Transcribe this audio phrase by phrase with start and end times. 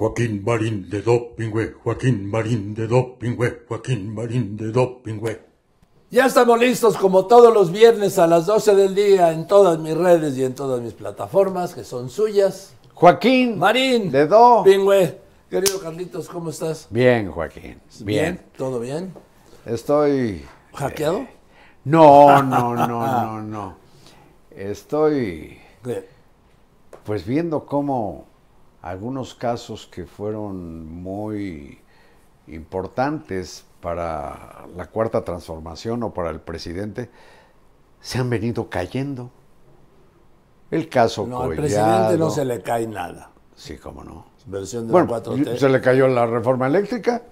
[0.00, 5.42] Joaquín Marín de Dopingüe, Joaquín Marín de Dopingüe, Joaquín Marín de Dopingüe.
[6.10, 9.94] Ya estamos listos como todos los viernes a las 12 del día en todas mis
[9.94, 12.72] redes y en todas mis plataformas que son suyas.
[12.94, 13.58] Joaquín.
[13.58, 14.10] Marín.
[14.10, 14.62] De Do.
[14.64, 15.20] Pingüe.
[15.50, 16.86] Querido Carlitos, ¿cómo estás?
[16.88, 17.78] Bien, Joaquín.
[18.02, 18.40] Bien.
[18.56, 19.12] ¿Todo bien?
[19.66, 20.46] Estoy.
[20.72, 21.26] ¿Hackeado?
[21.84, 23.76] No, no, no, no, no.
[24.50, 25.58] Estoy.
[25.84, 26.08] ¿Qué?
[27.04, 28.29] Pues viendo cómo
[28.82, 31.78] algunos casos que fueron muy
[32.46, 37.10] importantes para la cuarta transformación o para el presidente
[38.00, 39.30] se han venido cayendo.
[40.70, 41.62] El caso No, al Collado.
[41.62, 43.30] presidente no se le cae nada.
[43.54, 44.24] Sí, cómo no.
[44.46, 47.22] Versión de Bueno, la 4T, se le cayó la reforma eléctrica,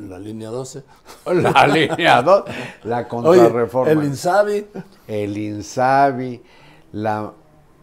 [0.00, 0.82] la línea 12.
[1.34, 2.44] la línea 2,
[2.84, 3.92] la Oye, contrarreforma.
[3.92, 4.66] el Insabi.
[5.06, 6.42] el Insabi,
[6.92, 7.32] la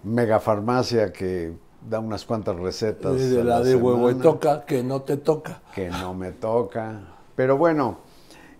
[0.05, 1.53] megafarmacia que
[1.89, 3.17] da unas cuantas recetas.
[3.17, 5.61] de la de huevo y toca, que no te toca.
[5.73, 7.01] Que no me toca.
[7.35, 7.97] Pero bueno,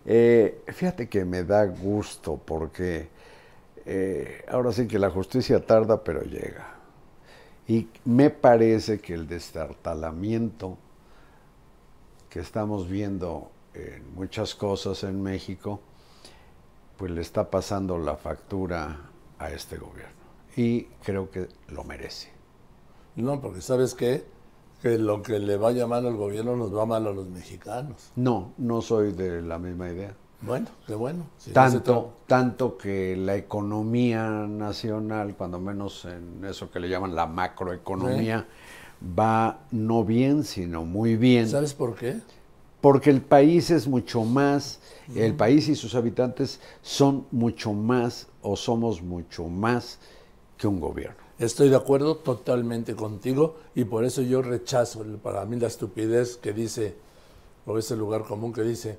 [0.06, 3.07] eh, fíjate que me da gusto porque
[3.85, 6.75] eh, ahora sí que la justicia tarda, pero llega.
[7.67, 10.77] Y me parece que el destartalamiento
[12.29, 15.79] que estamos viendo en muchas cosas en México,
[16.97, 18.97] pues le está pasando la factura
[19.39, 20.25] a este gobierno.
[20.55, 22.29] Y creo que lo merece.
[23.16, 24.25] No, porque ¿sabes qué?
[24.81, 28.11] Que lo que le vaya mal al gobierno nos va mal a los mexicanos.
[28.16, 30.15] No, no soy de la misma idea.
[30.41, 31.25] Bueno, qué bueno.
[31.38, 36.89] Si no se Tanto, tanto que la economía nacional, cuando menos en eso que le
[36.89, 38.45] llaman la macroeconomía,
[39.17, 41.49] va no bien, sino muy bien.
[41.49, 42.19] ¿Sabes por qué?
[42.81, 44.79] Porque el país es mucho más,
[45.15, 49.99] el país y sus habitantes son mucho más o somos mucho más
[50.57, 51.17] que un gobierno.
[51.38, 56.53] Estoy de acuerdo totalmente contigo y por eso yo rechazo para mí la estupidez que
[56.53, 56.95] dice,
[57.66, 58.97] o ese lugar común que dice,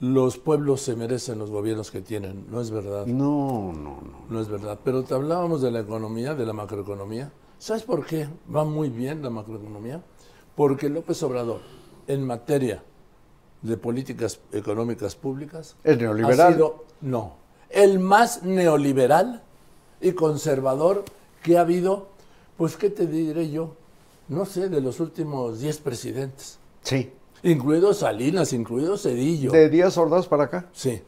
[0.00, 2.46] los pueblos se merecen los gobiernos que tienen.
[2.50, 3.06] No es verdad.
[3.06, 4.24] No, no, no.
[4.28, 4.78] No es verdad.
[4.84, 7.32] Pero te hablábamos de la economía, de la macroeconomía.
[7.58, 10.02] ¿Sabes por qué va muy bien la macroeconomía?
[10.54, 11.60] Porque López Obrador,
[12.06, 12.82] en materia
[13.62, 16.40] de políticas económicas públicas, ¿Es neoliberal?
[16.40, 17.36] ha sido, no,
[17.70, 19.42] el más neoliberal
[20.04, 21.04] y conservador
[21.42, 22.08] que ha habido,
[22.58, 23.74] pues, ¿qué te diré yo?
[24.28, 27.10] No sé, de los últimos 10 presidentes, Sí.
[27.42, 29.50] incluido Salinas, incluido Cedillo.
[29.50, 30.68] De Díaz Ordaz para acá.
[30.72, 31.02] Sí.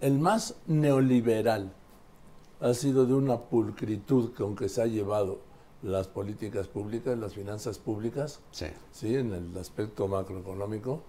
[0.00, 1.72] El más neoliberal
[2.60, 5.40] ha sido de una pulcritud que aunque se ha llevado
[5.82, 8.66] las políticas públicas, las finanzas públicas, Sí.
[8.92, 11.02] sí, en el aspecto macroeconómico,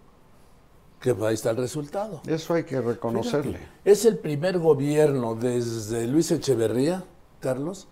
[1.00, 2.22] que ahí está el resultado.
[2.26, 3.58] Eso hay que reconocerle.
[3.60, 7.04] Fíjate, Es el primer gobierno desde Luis Echeverría,
[7.40, 7.88] Carlos,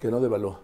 [0.00, 0.60] que no devalúa,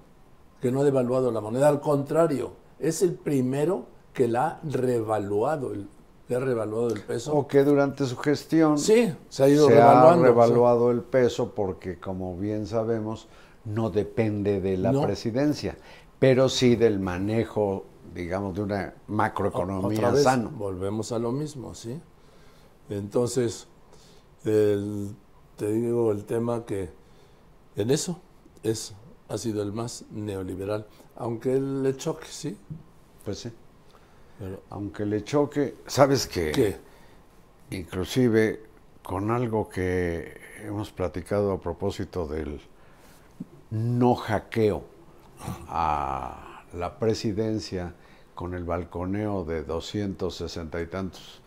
[0.60, 1.68] que no ha devaluado la moneda.
[1.68, 5.88] Al contrario, es el primero que la ha revaluado, el,
[6.28, 7.34] que ha revaluado el peso.
[7.34, 10.24] O que durante su gestión Sí, se ha ido se revaluando.
[10.24, 13.28] ha revaluado el peso porque, como bien sabemos,
[13.64, 15.02] no depende de la No.
[15.02, 15.76] presidencia,
[16.18, 20.50] pero sí del manejo, digamos, de una macroeconomía Otra vez, sano.
[20.50, 22.00] Volvemos a lo mismo, ¿sí?
[22.88, 23.66] Entonces,
[24.44, 25.14] el-
[25.56, 26.90] te digo el tema que
[27.76, 28.20] en eso
[28.62, 28.94] es,
[29.28, 32.56] ha sido el más neoliberal, aunque él le choque, ¿sí?
[33.24, 33.52] Pues sí.
[34.38, 36.52] Pero, Aunque le choque, ¿sabes qué?
[36.52, 36.76] ¿Qué?
[37.70, 38.62] inclusive
[39.02, 42.60] con algo que hemos platicado a propósito del
[43.70, 44.84] no hackeo
[45.68, 47.94] a la presidencia
[48.34, 51.40] con el balconeo de 260 y tantos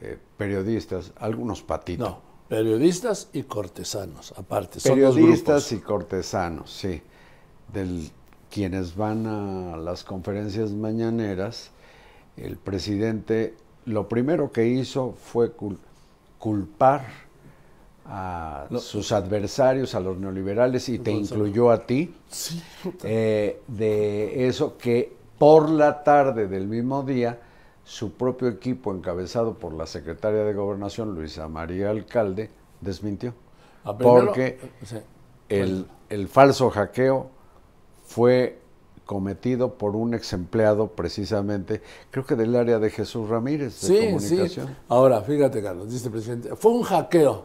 [0.00, 2.08] eh, periodistas, algunos patitos.
[2.08, 2.18] No,
[2.48, 4.80] periodistas y cortesanos, aparte.
[4.80, 7.02] son periodistas y cortesanos, sí,
[7.72, 8.10] del
[8.50, 11.70] quienes van a las conferencias mañaneras,
[12.36, 13.54] el presidente
[13.86, 15.78] lo primero que hizo fue cul-
[16.38, 17.06] culpar
[18.08, 21.40] a sus adversarios, a los neoliberales, y te Gonzalo.
[21.40, 22.62] incluyó a ti, Sí,
[23.02, 27.40] eh, de eso que por la tarde del mismo día,
[27.84, 32.50] su propio equipo, encabezado por la secretaria de Gobernación, Luisa María Alcalde,
[32.80, 33.34] desmintió.
[33.84, 34.96] Ah, primero- Porque sí.
[35.48, 37.28] el, el falso hackeo
[38.04, 38.58] fue
[39.04, 41.80] cometido por un ex empleado precisamente,
[42.10, 44.06] creo que del área de Jesús Ramírez de Sí, sí.
[44.34, 44.76] comunicación.
[44.88, 47.44] Ahora, fíjate, Carlos, dice el presidente, fue un hackeo.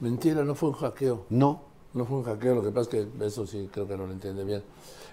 [0.00, 1.26] Mentira, no fue un hackeo.
[1.28, 1.60] No,
[1.94, 4.12] No fue un hackeo, lo que pasa es que eso sí creo que no lo
[4.14, 4.62] entiende bien.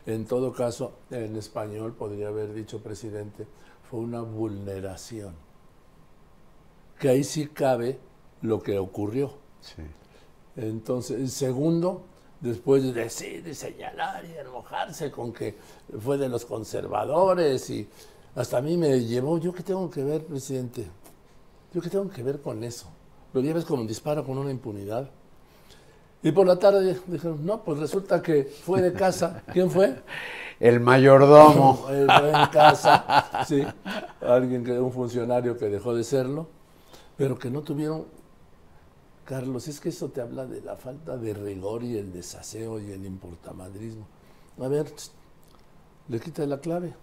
[0.06, 3.46] En todo caso, en español podría haber dicho presidente,
[3.90, 5.36] fue una vulneración.
[7.00, 8.00] Que ahí sí cabe
[8.42, 9.34] lo que ocurrió.
[9.62, 9.84] sí.
[10.56, 12.04] Entonces, segundo,
[12.42, 15.56] después de decir y señalar y enojarse con que
[16.00, 17.88] fue de los conservadores y
[18.36, 20.86] hasta a mí me llevó, ¿yo qué tengo que ver, presidente?
[21.74, 22.88] ¿Yo qué tengo que ver con eso?
[23.34, 25.10] Lo llevas como un disparo con una impunidad.
[26.22, 29.44] Y por la tarde dijeron, no, pues resulta que fue de casa.
[29.54, 30.02] ¿Quién fue?
[30.60, 31.88] El mayordomo.
[31.90, 33.64] Él fue en casa, sí.
[34.22, 36.48] Alguien que, un funcionario que dejó de serlo,
[37.18, 38.06] pero que no tuvieron.
[39.24, 42.92] Carlos, es que eso te habla de la falta de rigor y el desaseo y
[42.92, 44.08] el importamadrismo.
[44.60, 44.92] A ver,
[46.08, 46.94] le quitas la clave,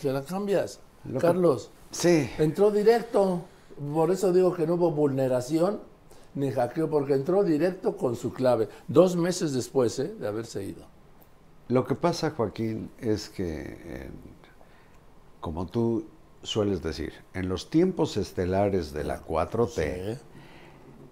[0.00, 0.80] se la cambias.
[1.04, 3.42] Lo que- Carlos, Sí, entró directo.
[3.94, 5.80] Por eso digo que no hubo vulneración
[6.36, 8.68] ni hackeo, porque entró directo con su clave.
[8.86, 10.14] Dos meses después ¿eh?
[10.20, 10.84] de haberse ido.
[11.68, 14.36] Lo que pasa, Joaquín, es que, en-
[15.40, 16.06] como tú
[16.42, 20.20] sueles decir, en los tiempos estelares de la 4T, Sí.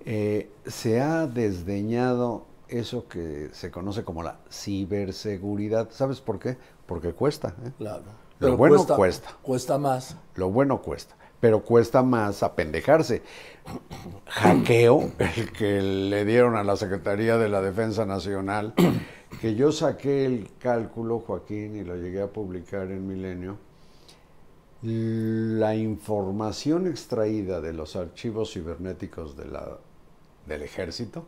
[0.05, 5.89] eh, se ha desdeñado eso que se conoce como la ciberseguridad.
[5.91, 6.57] ¿Sabes por qué?
[6.87, 7.55] Porque cuesta.
[7.65, 7.73] ¿eh?
[7.79, 8.03] Claro.
[8.39, 9.37] Lo bueno cuesta.
[9.43, 10.17] Cuesta más.
[10.35, 11.15] Lo bueno cuesta,
[11.45, 13.21] pero cuesta más apendejarse.
[14.29, 18.73] Hackeo, el que le dieron a la Secretaría de la Defensa Nacional,
[19.43, 23.59] que yo saqué el cálculo, Joaquín, y lo llegué a publicar en Milenio.
[24.81, 31.27] La información extraída de los archivos cibernéticos del ejército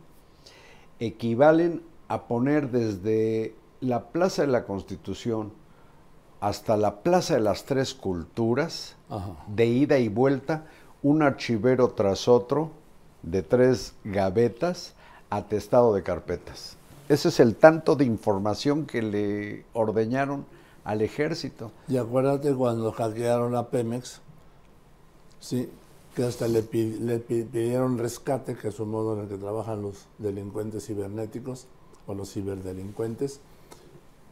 [0.99, 5.53] equivalen a poner desde la Plaza de la Constitución
[6.41, 9.37] hasta la Plaza de las Tres Culturas, Ajá.
[9.47, 10.65] de ida y vuelta,
[11.03, 12.71] un archivero tras otro
[13.23, 14.95] de tres gavetas
[15.31, 16.77] atestado de carpetas.
[17.09, 20.45] Ese es el tanto de información que le ordeñaron
[20.85, 21.71] al ejército.
[21.89, 24.21] Y acuérdate cuando hackearon a Pemex,
[25.41, 25.69] sí,
[26.15, 29.37] que hasta le, pi- le pi- pidieron rescate, que es un modo en el que
[29.37, 31.67] trabajan los delincuentes cibernéticos
[32.07, 33.41] o los ciberdelincuentes,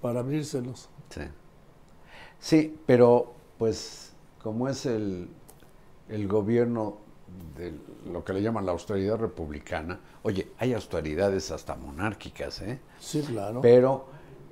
[0.01, 0.89] para abrírselos.
[1.11, 1.23] Sí.
[2.41, 4.04] Sí, pero pues
[4.45, 5.29] como es el,
[6.11, 6.99] el gobierno
[7.57, 7.73] de
[8.13, 12.79] lo que le llaman la austeridad republicana, oye, hay austeridades hasta monárquicas, ¿eh?
[13.01, 13.63] Sí, claro.
[13.63, 14.05] Pero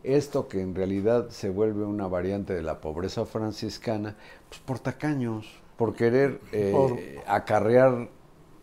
[0.03, 4.17] esto que en realidad se vuelve una variante de la pobreza franciscana,
[4.49, 6.99] pues por tacaños, por querer eh, Por-
[7.31, 8.09] acarrear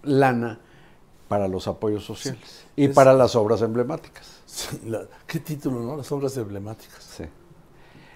[0.01, 0.59] lana
[1.27, 4.41] para los apoyos sociales y Es- para las obras emblemáticas.
[4.47, 5.95] Sí, la- ¿Qué título, no?
[5.95, 7.03] Las obras emblemáticas.
[7.03, 7.25] Sí.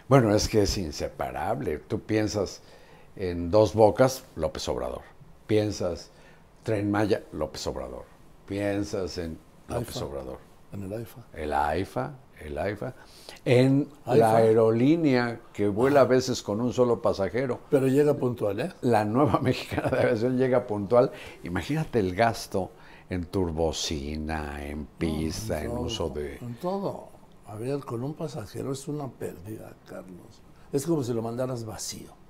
[0.09, 1.77] Bueno, es que es inseparable.
[1.77, 2.61] Tú piensas
[3.15, 5.01] en Dos Bocas, López Obrador.
[5.48, 6.12] Piensas
[6.63, 8.05] Tren Maya, López Obrador.
[8.48, 10.05] Piensas en López AIFA.
[10.05, 10.38] Obrador.
[10.72, 11.22] En el AIFA.
[11.34, 12.96] El AIFA, el AIFA.
[13.46, 17.60] En la aerolínea que vuela a veces con un solo pasajero.
[17.70, 18.74] Pero llega puntual, ¿eh?
[18.82, 21.12] La nueva mexicana de aviación llega puntual.
[21.43, 22.72] Imagínate el gasto
[23.10, 26.38] en turbocina, en pista, en todo, uso de...
[26.38, 27.10] En todo.
[27.48, 30.41] A ver, con un pasajero es una pérdida, Carlos.
[30.72, 32.22] Es como si lo mandaras vacío.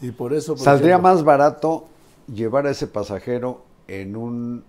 [0.00, 0.54] Y por eso...
[0.54, 1.84] por Saldría ejemplo, más barato
[2.32, 4.64] llevar a ese pasajero en un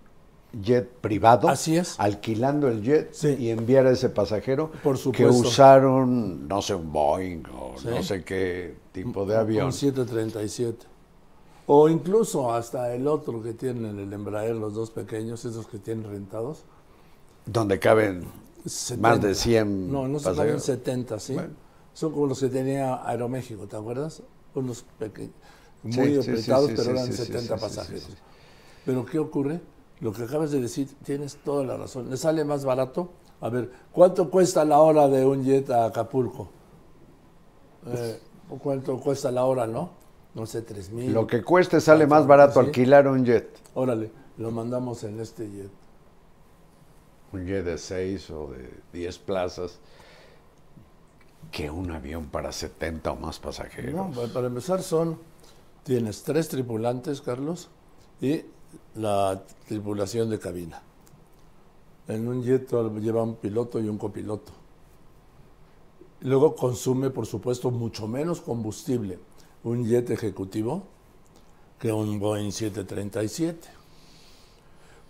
[0.62, 1.98] jet privado, Así es.
[1.98, 3.36] alquilando el jet Sí.
[3.38, 7.88] y enviar a ese pasajero Por que usaron, no sé, un Boeing o Sí.
[7.88, 9.66] no sé qué tipo de avión.
[9.66, 10.86] Un 737.
[11.66, 16.04] O incluso hasta el otro que tienen el Embraer, los dos pequeños, esos que tienen
[16.08, 16.62] rentados.
[17.44, 18.24] Donde caben
[18.64, 19.08] 70.
[19.08, 20.62] más de 100 No, no se caben pasajeros.
[20.62, 21.34] 70, ¿sí?
[21.34, 21.50] Bueno.
[21.92, 24.22] Son como los que tenía Aeroméxico, ¿te acuerdas?
[24.56, 25.34] Unos pequeños,
[25.82, 28.08] muy sí, apretados, pero eran sí, sí, 70 sí, sí, pasajeros.
[28.86, 29.60] Pero ¿qué ocurre?
[30.00, 32.08] Lo que acabas de decir, tienes toda la razón.
[32.08, 33.10] ¿Le sale más barato?
[33.42, 36.48] A ver, ¿cuánto cuesta la hora de un jet a Acapulco?
[37.86, 38.18] Eh,
[38.62, 39.90] ¿Cuánto cuesta la hora, no?
[40.34, 41.12] No sé, tres mil.
[41.12, 42.66] Lo que cueste sale más barato ¿Sí?
[42.66, 43.58] alquilar un jet.
[43.74, 45.70] Órale, lo mandamos en este jet.
[47.32, 49.78] Un jet de 6 o de 10 plazas
[51.50, 53.94] que un avión para 70 o más pasajeros.
[53.94, 55.18] No, pa- para empezar son,
[55.84, 57.68] tienes tres tripulantes, Carlos,
[58.20, 58.42] y
[58.94, 60.82] la tripulación de cabina.
[62.08, 64.52] En un jet lleva un piloto y un copiloto.
[66.20, 69.18] Luego consume, por supuesto, mucho menos combustible
[69.64, 70.82] un jet ejecutivo
[71.78, 73.68] que un Boeing 737.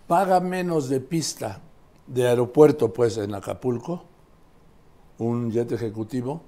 [0.07, 1.61] Paga menos de pista
[2.07, 4.03] de aeropuerto, pues, en Acapulco,
[5.19, 6.41] un jet ejecutivo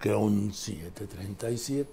[0.00, 1.88] que un 737.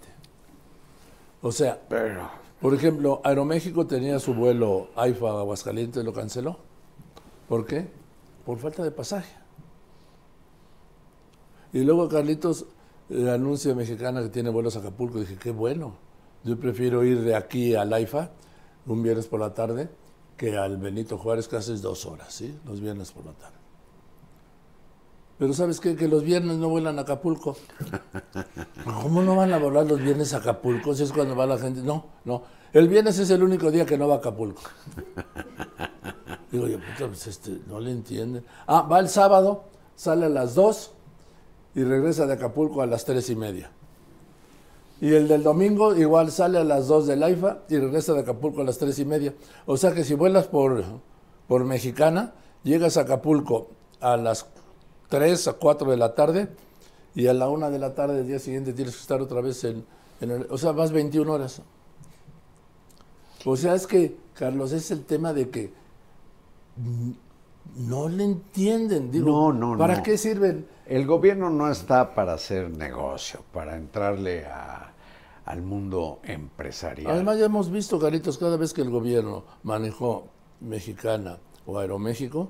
[1.41, 2.29] O sea, Pero,
[2.59, 6.57] por ejemplo, Aeroméxico tenía su vuelo AIFA a Aguascalientes, lo canceló.
[7.47, 7.87] ¿Por qué?
[8.45, 9.33] Por falta de pasaje.
[11.71, 12.65] Y luego Carlitos
[13.09, 15.19] eh, anuncia mexicana que tiene vuelos a Acapulco.
[15.19, 15.93] Dije, qué bueno.
[16.43, 18.31] Yo prefiero ir de aquí al AIFA
[18.85, 19.89] un viernes por la tarde
[20.35, 22.57] que al Benito Juárez, que haces dos horas, ¿sí?
[22.65, 23.58] Los viernes por la tarde.
[25.39, 25.95] Pero ¿sabes qué?
[25.95, 27.55] Que los viernes no vuelan a Acapulco.
[29.01, 30.93] ¿Cómo no van a volar los viernes a Acapulco?
[30.93, 31.81] Si es cuando va la gente.
[31.81, 32.43] No, no.
[32.73, 34.61] El viernes es el único día que no va a Acapulco.
[36.51, 38.43] Digo yo, puta, pues este, no le entienden.
[38.67, 39.63] Ah, va el sábado,
[39.95, 40.91] sale a las 2
[41.75, 43.71] y regresa de Acapulco a las tres y media.
[44.99, 48.59] Y el del domingo igual sale a las 2 del AIFA y regresa de Acapulco
[48.59, 49.33] a las tres y media.
[49.65, 50.83] O sea que si vuelas por,
[51.47, 53.69] por Mexicana, llegas a Acapulco
[54.01, 54.45] a las
[55.09, 56.47] 3 a 4 de la tarde
[57.15, 59.63] y a la 1 de la tarde del día siguiente tienes que estar otra vez
[59.63, 59.83] en,
[60.21, 60.47] en el...
[60.49, 61.61] O sea, vas 21 horas.
[63.45, 65.71] O sea, es que, Carlos, es el tema de que
[67.77, 69.11] no le entienden.
[69.11, 70.03] Digo, No, no, ¿Para no.
[70.03, 70.67] qué sirven?
[70.85, 74.91] el gobierno no está para hacer negocio, para entrarle a-
[75.45, 77.11] al mundo empresarial.
[77.11, 80.27] Además, ya hemos visto, Caritos, cada vez que el gobierno manejó
[80.61, 82.49] Mexicana o Aeroméxico,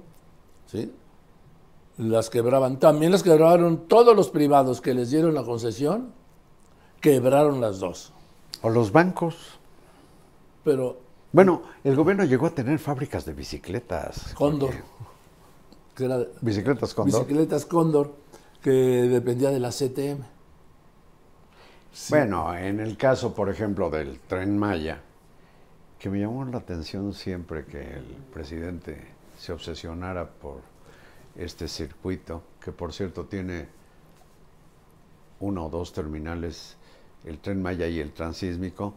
[0.67, 0.91] ¿sí?
[2.00, 2.79] Las quebraban.
[2.79, 6.13] También las quebraron todos los privados que les dieron la concesión,
[7.01, 8.13] quebraron las dos.
[8.62, 9.60] o los bancos.
[10.63, 10.98] Pero
[11.34, 14.34] Bueno, el gobierno llegó a tener fábricas de bicicletas.
[14.34, 14.84] Cóndor, Jorge.
[15.96, 17.25] que era Bicicletas Cóndor.
[17.25, 18.13] bicicletas Cóndor,
[18.62, 20.24] que dependía de la CTM.
[22.10, 25.01] Bueno, en el caso, por ejemplo, del tren Maya,
[26.00, 29.06] que me llamó la atención siempre que el presidente
[29.38, 30.62] se obsesionara por
[31.39, 33.67] este circuito, que por cierto tiene
[35.39, 36.75] uno o dos terminales,
[37.25, 38.93] el tren Maya y el transísmico,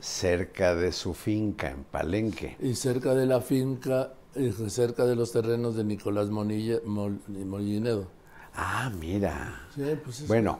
[0.00, 2.56] cerca de su finca en Palenque.
[2.60, 8.08] Y cerca de la finca, y cerca de los terrenos de Nicolás Monilla, Mol- Molinedo.
[8.54, 9.60] Ah, mira.
[9.74, 10.58] Sí, pues es- Bueno,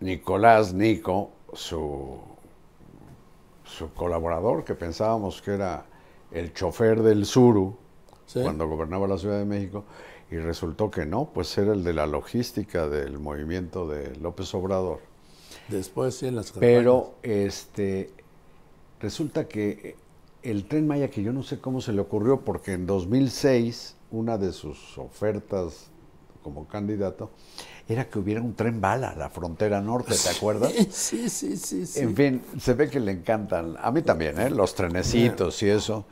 [0.00, 2.18] Nicolás Nico, su,
[3.64, 5.84] su colaborador, que pensábamos que era
[6.30, 7.76] el chofer del Suru,
[8.30, 8.42] Sí.
[8.42, 9.84] cuando gobernaba la Ciudad de México,
[10.30, 15.00] y resultó que no, pues era el de la logística del movimiento de López Obrador.
[15.66, 18.10] Después sí en las Pero este
[19.00, 19.96] resulta que
[20.44, 24.38] el tren Maya, que yo no sé cómo se le ocurrió, porque en 2006 una
[24.38, 25.90] de sus ofertas
[26.44, 27.30] como candidato
[27.88, 30.72] era que hubiera un tren bala a la frontera norte, ¿te acuerdas?
[30.72, 30.94] campañas.
[30.94, 32.00] Sí, sí, sí, sí.
[32.00, 34.50] En fin, se ve que le encantan, a mí también, ¿eh?
[34.50, 36.06] los trenecitos y eso.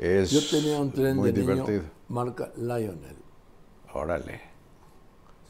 [0.00, 1.82] Es Yo tenía un tren muy de niño divertido.
[2.08, 3.16] marca Lionel,
[3.92, 4.40] Órale.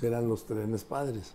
[0.03, 1.35] eran los trenes padres.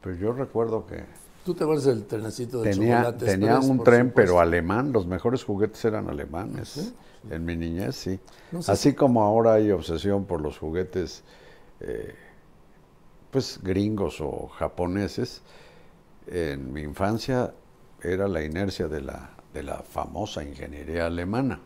[0.00, 1.04] Pero yo recuerdo que
[1.44, 4.14] ¿Tú te acuerdas del trenecito de tenía, chocolate tenía Express, un tren, supuesto?
[4.14, 4.92] pero alemán.
[4.92, 6.68] Los mejores juguetes eran alemanes.
[6.68, 6.94] ¿Sí?
[7.30, 8.20] En mi niñez, sí.
[8.52, 11.24] No sé Así como ahora hay obsesión por los juguetes,
[11.80, 12.14] eh,
[13.32, 15.42] pues gringos o japoneses,
[16.28, 17.52] en mi infancia
[18.02, 21.60] era la inercia de la, de la famosa ingeniería alemana.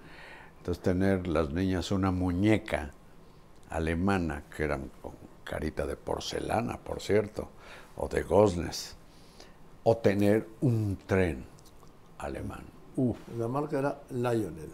[0.58, 2.92] Entonces tener las niñas una muñeca
[3.70, 5.12] alemana, que eran con
[5.44, 7.48] carita de porcelana, por cierto,
[7.96, 8.96] o de goznes,
[9.82, 11.44] o tener un tren
[12.18, 12.62] alemán.
[12.96, 14.70] Uf, La marca era Lionel.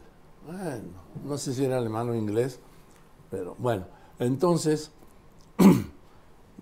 [0.47, 0.83] Bueno,
[1.25, 2.61] no sé si era alemán o inglés,
[3.31, 3.87] pero bueno.
[4.19, 4.91] Entonces,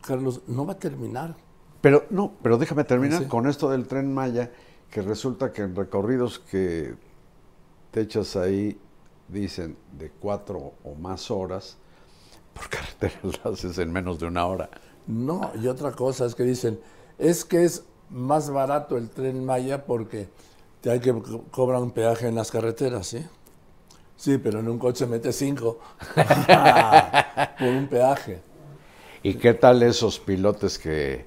[0.07, 1.35] Carlos, no va a terminar.
[1.81, 3.29] Pero no, pero déjame terminar Sí.
[3.29, 4.51] con esto del tren Maya,
[4.91, 6.95] que resulta que en recorridos que
[7.91, 8.79] te echas ahí,
[9.29, 11.79] dicen de cuatro o más horas,
[12.55, 14.71] por carretera lo haces en menos de una hora.
[15.07, 16.81] No, y otra cosa es que dicen,
[17.19, 20.29] es que es más barato el tren Maya porque
[20.81, 23.25] te hay que co- cobrar un peaje en las carreteras, ¿sí?
[24.17, 25.79] Sí, pero en un coche mete cinco
[27.59, 28.43] por un peaje.
[29.23, 31.27] ¿Y qué tal esos pilotes que,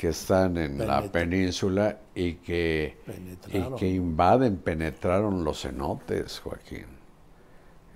[0.00, 2.96] que están en la península y que,
[3.52, 6.86] y que invaden, penetraron los cenotes, Joaquín?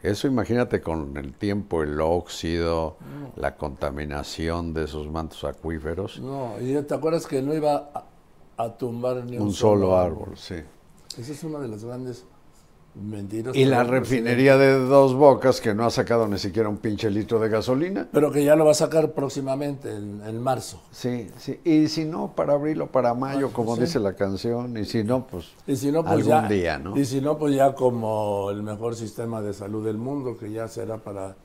[0.03, 2.99] Eso imagínate con el tiempo, el óxido,
[3.37, 6.21] la contaminación de esos mantos acuíferos.
[6.21, 8.05] No, y te acuerdas que no iba a,
[8.63, 10.57] a tumbar ni un, Un solo árbol, sí.
[11.17, 12.27] Esa es una de las grandes
[12.95, 13.55] mentiras.
[13.57, 17.39] Y la refinería de Dos Bocas, que no ha sacado ni siquiera un pinche litro
[17.39, 18.09] de gasolina.
[18.13, 20.81] Pero que ya lo va a sacar próximamente, en, en marzo.
[20.91, 21.61] Sí, sí.
[21.65, 23.83] Y si no, para abril o para mayo, como sí.
[23.83, 24.77] dice la canción.
[24.77, 26.97] Y si no, pues Y si no, pues algún ya, día, ¿no?
[26.97, 30.69] Y si no, pues ya como el mejor sistema de salud del mundo, que ya
[30.69, 31.37] será para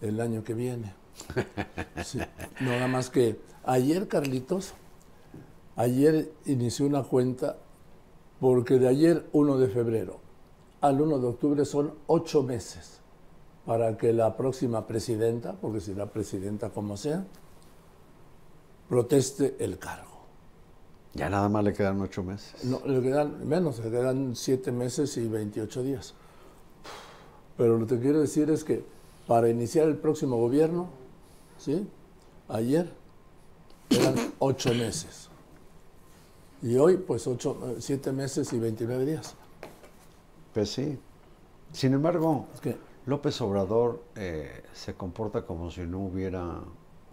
[0.00, 0.94] el año que viene.
[2.04, 2.18] Sí.
[2.60, 4.72] Nada más que ayer, Carlitos,
[5.76, 7.58] ayer inicié una cuenta
[8.40, 10.29] porque de ayer 1 de febrero
[10.80, 13.00] al 1 de octubre son ocho meses
[13.66, 17.24] para que la próxima presidenta, porque será presidenta como sea,
[18.88, 20.10] proteste el cargo.
[21.14, 22.64] Ya nada más le quedan ocho meses.
[22.64, 26.14] No, le quedan menos, le quedan 7 meses y 28 días.
[27.56, 28.84] Pero lo que quiero decir es que
[29.26, 30.88] para iniciar el próximo gobierno,
[31.58, 31.86] ¿sí?
[32.48, 32.92] Ayer
[33.90, 35.28] eran 8 meses.
[36.62, 37.28] Y hoy, pues
[37.78, 39.34] 7 meses y 29 días.
[40.54, 40.98] Pues sí.
[41.72, 42.76] Sin embargo, Es que
[43.06, 46.60] López Obrador eh, se comporta como si no hubiera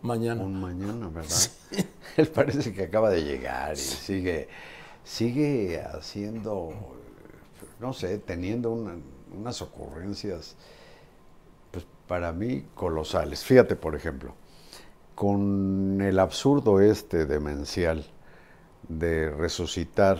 [0.01, 0.41] mañana.
[0.41, 1.38] un mañana, ¿verdad?
[2.17, 4.48] Él parece que acaba de llegar y sigue,
[5.03, 6.72] sigue haciendo,
[7.79, 8.98] no sé, teniendo una-
[9.38, 10.56] unas ocurrencias,
[11.72, 13.44] pues para mí colosales.
[13.44, 14.34] Fíjate, por ejemplo,
[15.13, 18.06] con el absurdo este demencial
[18.88, 20.20] de resucitar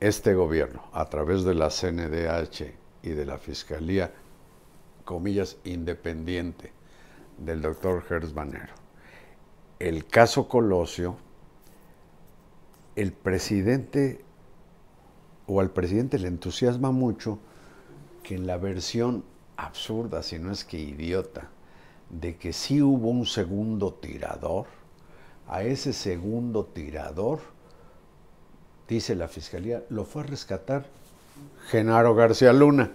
[0.00, 4.12] este gobierno a través de la CNDH y de la Fiscalía,
[5.04, 6.72] comillas, independiente
[7.38, 8.74] del doctor Gers Manero.
[9.78, 11.16] El caso Colosio,
[12.96, 14.24] el presidente
[15.46, 17.38] o al presidente le entusiasma mucho
[18.22, 19.24] que en la versión
[19.56, 21.50] absurda, si no es que idiota,
[22.08, 24.66] de que sí hubo un segundo tirador,
[25.46, 27.40] a ese segundo tirador,
[28.88, 30.86] dice la fiscalía, lo fue a rescatar
[31.68, 32.92] Genaro García Luna.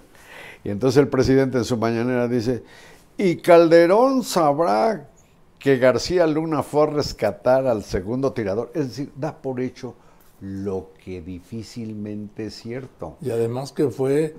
[0.63, 2.63] Y entonces el presidente en su mañanera dice,
[3.17, 5.09] y Calderón sabrá
[5.57, 8.71] que García Luna fue a rescatar al segundo tirador.
[8.73, 9.95] Es decir, da por hecho
[10.41, 13.17] lo que difícilmente es cierto.
[13.21, 14.35] Y además que fue,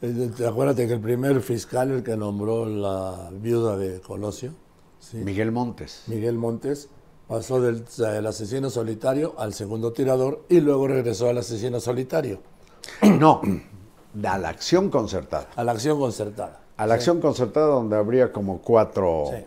[0.00, 4.52] te acuérdate que el primer fiscal, el que nombró la viuda de Colosio,
[4.98, 5.18] ¿sí?
[5.18, 6.04] Miguel Montes.
[6.08, 6.88] Miguel Montes,
[7.34, 12.40] pasó del, del asesino solitario al segundo tirador y luego regresó al asesino solitario,
[13.02, 13.40] No,
[14.24, 15.48] a la acción concertada.
[15.56, 16.60] a la acción concertada.
[16.76, 19.24] A la acción concertada donde habría como cuatro...
[19.30, 19.44] Sí.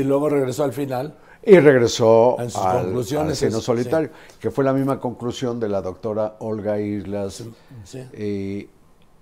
[0.00, 1.14] Y luego regresó al final.
[1.42, 5.68] Y regresó En sus al, conclusiones asesino es- solitario, que fue la misma conclusión de
[5.68, 7.44] la doctora Olga Islas
[7.84, 8.68] Sí.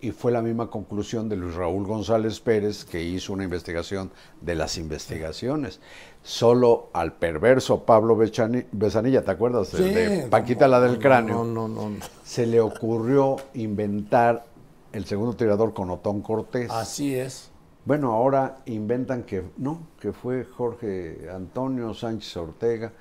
[0.01, 4.55] Y fue la misma conclusión de Luis Raúl González Pérez, que hizo una investigación de
[4.55, 5.81] las investigaciones.
[6.23, 9.69] Solo al perverso Pablo Besanilla, ¿te acuerdas?
[9.69, 11.45] Sí, de Paquita como- la del cráneo.
[11.45, 11.91] No, no, no.
[11.91, 11.97] no.
[12.25, 14.47] Se le ocurrió inventar
[14.93, 16.71] el segundo tirador con Otón Cortés.
[16.71, 17.51] Así es.
[17.85, 22.93] Bueno, ahora inventan que no, que fue Jorge Antonio Sánchez Ortega,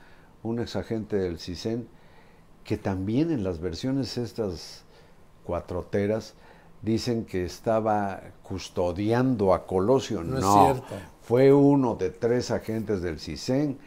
[0.43, 1.88] un exagente del CISEN,
[2.63, 4.83] que también en las versiones estas
[5.43, 6.33] cuatroteras
[6.88, 10.23] dicen que estaba custodiando a Colosio.
[10.23, 10.95] No No, es cierto.
[11.21, 13.78] fue uno de tres agentes del CISEN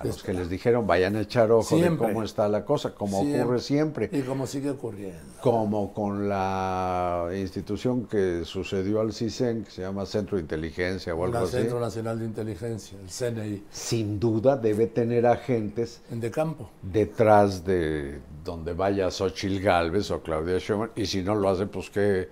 [0.00, 2.06] a los que les dijeron vayan a echar ojo Siempre.
[2.08, 3.42] de cómo está la cosa, como Siempre.
[3.42, 5.18] ocurre siempre Y como sigue ocurriendo.
[5.42, 11.24] como con la institución que sucedió al CISEN, que se llama Centro de Inteligencia o
[11.24, 16.20] algo El así, Centro Nacional de Inteligencia, el CNI, sin duda debe tener agentes en
[16.20, 16.70] De Campo.
[16.82, 21.90] detrás de donde vaya Xochil Gálvez o Claudia Sheinbaum, y si no lo hace, pues
[21.90, 22.28] qué,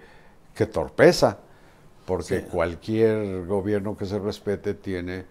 [0.54, 1.38] qué torpeza,
[2.06, 2.46] porque Sí.
[2.50, 5.26] cualquier gobierno que se respete tiene,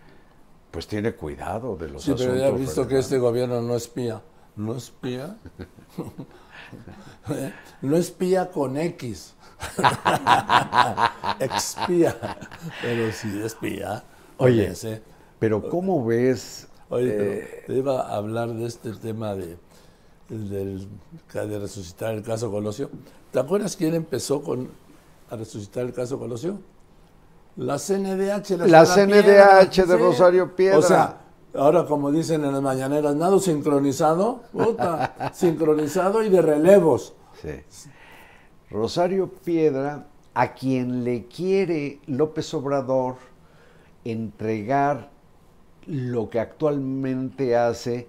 [0.77, 2.39] pues tiene cuidado de los Sí, pero asuntos.
[2.39, 4.21] ya he visto que este gobierno no espía.
[4.55, 5.35] ¿No espía?
[7.31, 7.51] ¿Eh?
[7.81, 9.33] no espía con X.
[11.39, 12.15] Expía.
[12.83, 14.03] Pero sí espía.
[14.37, 15.01] Oye, ese.
[15.39, 16.67] Pero ¿cómo ves?
[16.89, 19.57] Oye, pero eh, te iba a hablar de este tema de,
[20.29, 20.87] del-
[21.33, 22.91] de resucitar el caso Colosio.
[23.31, 24.69] ¿Te acuerdas quién empezó con,
[25.31, 26.59] a resucitar el caso Colosio?
[27.57, 28.67] La CNDH.
[28.67, 30.77] La señora CNDH de Rosario Piedra.
[30.77, 31.21] O sea,
[31.55, 37.13] ahora como dicen en las mañaneras, nada sincronizado, puta, sincronizado y de relevos.
[37.41, 37.49] Sí.
[38.69, 43.15] Rosario Piedra, a quien le quiere López Obrador
[44.05, 45.09] entregar
[45.87, 48.07] lo que actualmente hace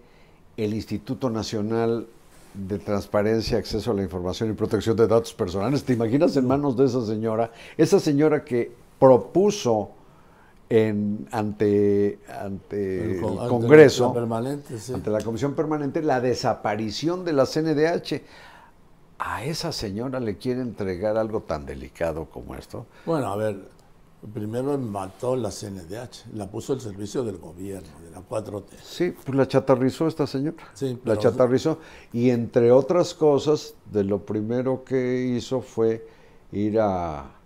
[0.58, 2.06] el Instituto Nacional
[2.52, 5.84] de Transparencia, Acceso a la Información y Protección de Datos Personales.
[5.84, 7.50] ¿Te imaginas en manos de esa señora?
[7.76, 9.90] Esa señora que propuso
[10.68, 14.92] en, ante, ante el, con- Congreso, la permanente, sí.
[14.92, 18.22] ante la Comisión Permanente, la desaparición de la CNDH.
[19.20, 22.86] A esa señora le quiere entregar algo tan delicado como esto.
[23.04, 23.58] Bueno, a ver,
[24.32, 28.64] primero mató la CNDH, la puso al servicio del gobierno, de la 4T.
[28.84, 30.56] Sí, pues la chatarrizó esta señora.
[30.74, 31.78] Sí, la chatarrizó.
[32.12, 36.06] Y entre otras cosas, de lo primero que hizo fue
[36.52, 37.37] ir a,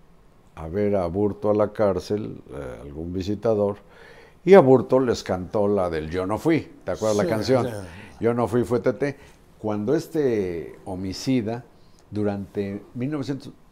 [0.54, 3.76] a ver a Burto a la cárcel, eh, algún visitador,
[4.44, 6.68] y a Burto les cantó la del Yo no fui.
[6.84, 7.66] ¿Te acuerdas la canción?
[7.66, 7.72] sí.
[8.20, 9.16] Yo no fui, fue Tete.
[9.58, 11.64] Cuando este homicida,
[12.10, 12.82] durante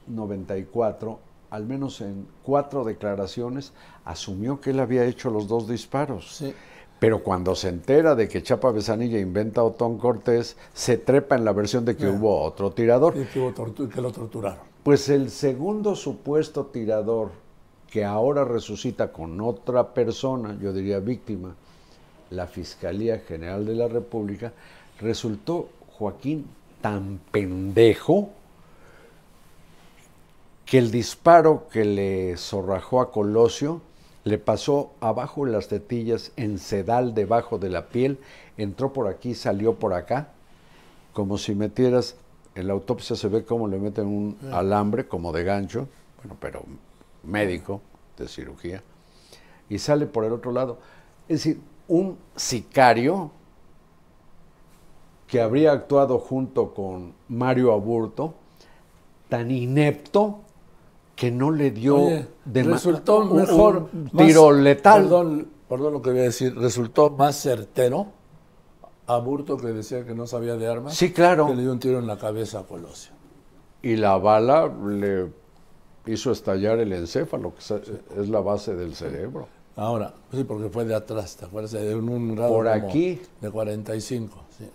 [0.08, 1.18] 1994,
[1.50, 3.72] al menos en cuatro declaraciones,
[4.04, 6.36] asumió que él había hecho los dos disparos.
[6.36, 6.54] Sí.
[6.98, 11.44] Pero cuando se entera de que Chapa Besanilla inventa a Otón Cortés, se trepa en
[11.44, 12.10] la versión de que Ah.
[12.10, 13.16] hubo otro tirador.
[13.16, 14.69] Y que, hubo tortu- que lo torturaron.
[14.82, 17.32] Pues el segundo supuesto tirador
[17.90, 21.54] que ahora resucita con otra persona, yo diría víctima,
[22.30, 24.52] la Fiscalía General de la República,
[24.98, 26.46] resultó Joaquín
[26.80, 28.30] tan pendejo
[30.64, 33.82] que el disparo que le zorrajó a Colosio
[34.24, 38.18] le pasó abajo las tetillas, en sedal debajo de la piel,
[38.56, 40.28] entró por aquí, salió por acá,
[41.12, 42.16] como si metieras,
[42.54, 46.62] en la autopsia se ve cómo le meten un alambre, como de gancho, bueno, pero
[47.22, 47.80] médico,
[48.16, 48.82] de cirugía,
[49.68, 50.78] y sale por el otro lado.
[51.28, 53.30] Es decir, un sicario
[55.26, 58.34] que habría actuado junto con Mario Aburto,
[59.28, 60.40] tan inepto
[61.14, 63.88] que no le dio Oye, de resultó mejor.
[63.92, 65.02] un más- tiro letal.
[65.02, 66.56] Perdón, perdón lo que voy a decir.
[66.56, 68.06] Resultó más certero
[69.14, 70.94] a Burto que decía que no sabía de armas.
[70.94, 71.46] Sí, claro.
[71.46, 73.12] Que le dio un tiro en la cabeza a Colosio.
[73.82, 75.28] Y la bala le
[76.06, 79.48] hizo estallar el encéfalo, que es- la base del cerebro.
[79.76, 81.72] Ahora, sí, porque fue de atrás, ¿te acuerdas?
[81.72, 83.20] De un, un grado Por aquí.
[83.40, 84.68] De 45, sí.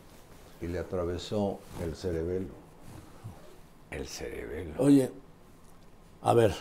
[0.62, 2.48] Y le atravesó el cerebelo.
[3.92, 4.74] El cerebelo.
[4.80, 5.12] Oye,
[6.24, 6.54] a ver,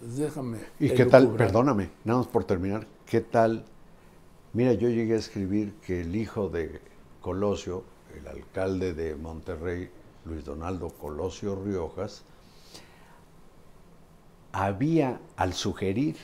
[0.00, 0.58] déjame.
[0.80, 1.28] ¿Y qué tal?
[1.34, 2.86] Perdóname, nada más por terminar.
[3.06, 3.64] ¿Qué tal?
[4.52, 6.80] Mira, yo llegué a escribir que el hijo de
[7.20, 7.84] Colosio,
[8.16, 9.90] el alcalde de Monterrey,
[10.24, 12.24] Luis Donaldo Colosio Riojas,
[14.52, 16.16] había, al sugerir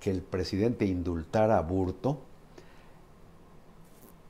[0.00, 2.20] que el presidente indultara a Burto,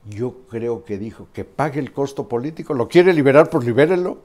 [0.09, 2.73] yo creo que dijo que pague el costo político.
[2.73, 3.49] ¿Lo quiere liberar?
[3.49, 4.19] Pues libérelo.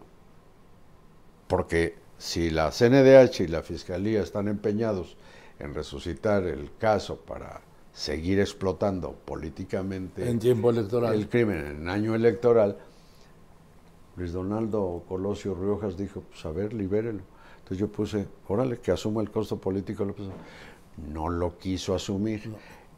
[1.46, 5.16] Porque si la CNDH y la Fiscalía están empeñados
[5.58, 7.60] en resucitar el caso para
[7.92, 11.14] seguir explotando políticamente En tiempo electoral.
[11.14, 12.76] el crimen en año electoral,
[14.16, 17.22] Luis Donaldo Colosio Riojas dijo, pues a ver, libérelo.
[17.58, 20.06] Entonces yo puse, órale, que asuma el costo político.
[21.12, 22.50] No lo quiso asumir.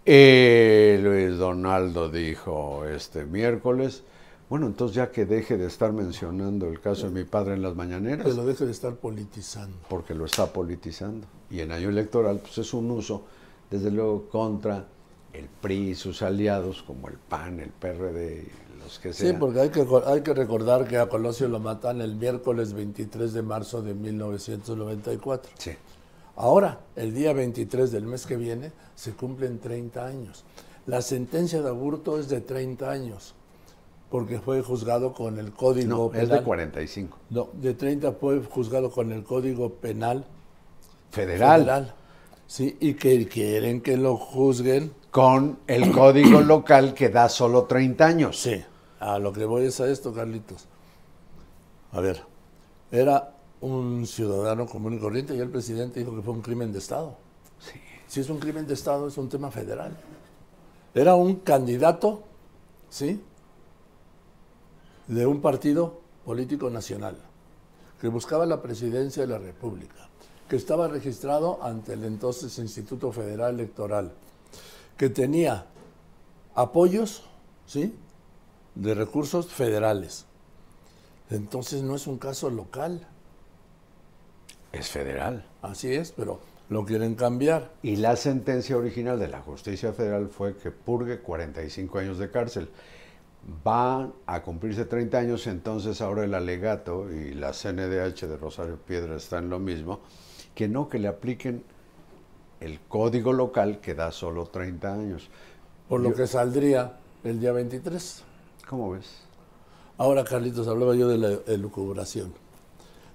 [0.06, 4.02] Eh, Luis Donaldo dijo este miércoles,
[4.48, 7.76] bueno, entonces ya que deje de estar mencionando el caso de mi padre en las
[7.76, 9.76] mañaneras, Que lo deje de estar politizando.
[9.88, 11.26] porque lo está politizando.
[11.50, 13.24] Y en año electoral, pues es un uso,
[13.70, 14.86] desde luego, contra
[15.32, 19.38] el PRI y sus aliados, como el PAN, el PRD, y los que Sí, sean.
[19.38, 23.42] porque hay que, hay que recordar que a Colosio lo matan el miércoles 23 de
[23.42, 25.52] marzo de 1994.
[25.58, 25.70] Sí.
[26.36, 30.44] Ahora, el día 23 del mes que viene, se cumplen 30 años.
[30.86, 33.34] La sentencia de aburto es de 30 años,
[34.10, 36.24] porque fue juzgado con el Código No, Penal.
[36.24, 37.18] es de 45.
[37.30, 40.24] No, de 30 fue juzgado con el Código Penal
[41.10, 41.94] Federal, Federal.
[42.50, 44.92] Sí, y que quieren que lo juzguen.
[45.12, 48.40] con el código local que da solo 30 años.
[48.40, 48.60] Sí,
[48.98, 50.66] a lo que voy es a esto, Carlitos.
[51.92, 52.20] A ver,
[52.90, 56.80] era un ciudadano común y corriente y el presidente dijo que fue un crimen de
[56.80, 57.14] Estado.
[57.60, 57.80] Sí.
[58.08, 59.96] Si es un crimen de Estado, es un tema federal.
[60.92, 62.24] Era un candidato,
[62.88, 63.22] ¿sí?
[65.06, 67.16] De un partido político nacional
[68.00, 70.08] que buscaba la presidencia de la República,
[70.50, 74.12] que estaba registrado ante el entonces Instituto Federal Electoral,
[74.96, 75.66] que tenía
[76.56, 77.22] apoyos,
[77.66, 77.94] ¿sí?
[78.74, 80.26] De recursos federales.
[81.30, 83.06] Entonces no es un caso local,
[84.72, 85.44] Es federal.
[85.62, 87.70] así es, pero lo quieren cambiar.
[87.82, 92.68] Y la sentencia original de la justicia federal fue que purgue 45 años de cárcel.
[93.64, 99.16] van a cumplirse 30 años, entonces ahora el alegato y la CNDH de Rosario Piedra
[99.16, 100.00] están en lo mismo,
[100.54, 101.62] que no, que le apliquen
[102.60, 105.28] el código local que da solo 30 años.
[105.88, 108.22] Por lo Yo- que saldría el día 23.
[108.68, 109.22] ¿Cómo ves?
[109.98, 112.32] Ahora, Carlitos, hablaba yo de la elucubración.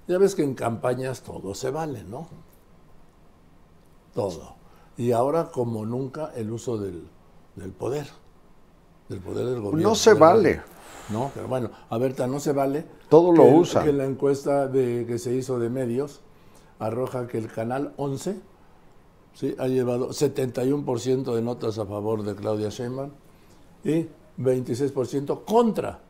[0.08, 2.28] Ya ves que en campañas todo se vale, ¿no?
[4.14, 4.54] Todo.
[4.96, 7.06] Y ahora, como nunca, el uso del,
[7.56, 8.06] del poder.
[9.08, 9.88] Del poder del gobierno.
[9.90, 10.62] No se vale.
[11.10, 12.84] No, pero bueno, a ver, no se vale.
[13.08, 13.84] Todo lo que- usan.
[13.84, 16.20] Que la encuesta de, que se hizo de medios
[16.78, 18.36] arroja que el canal 11
[19.34, 19.54] ¿sí?
[19.58, 23.10] ha llevado 71% de notas a favor de Claudia Sheinbaum
[23.84, 24.06] y
[24.38, 26.00] 26% contra,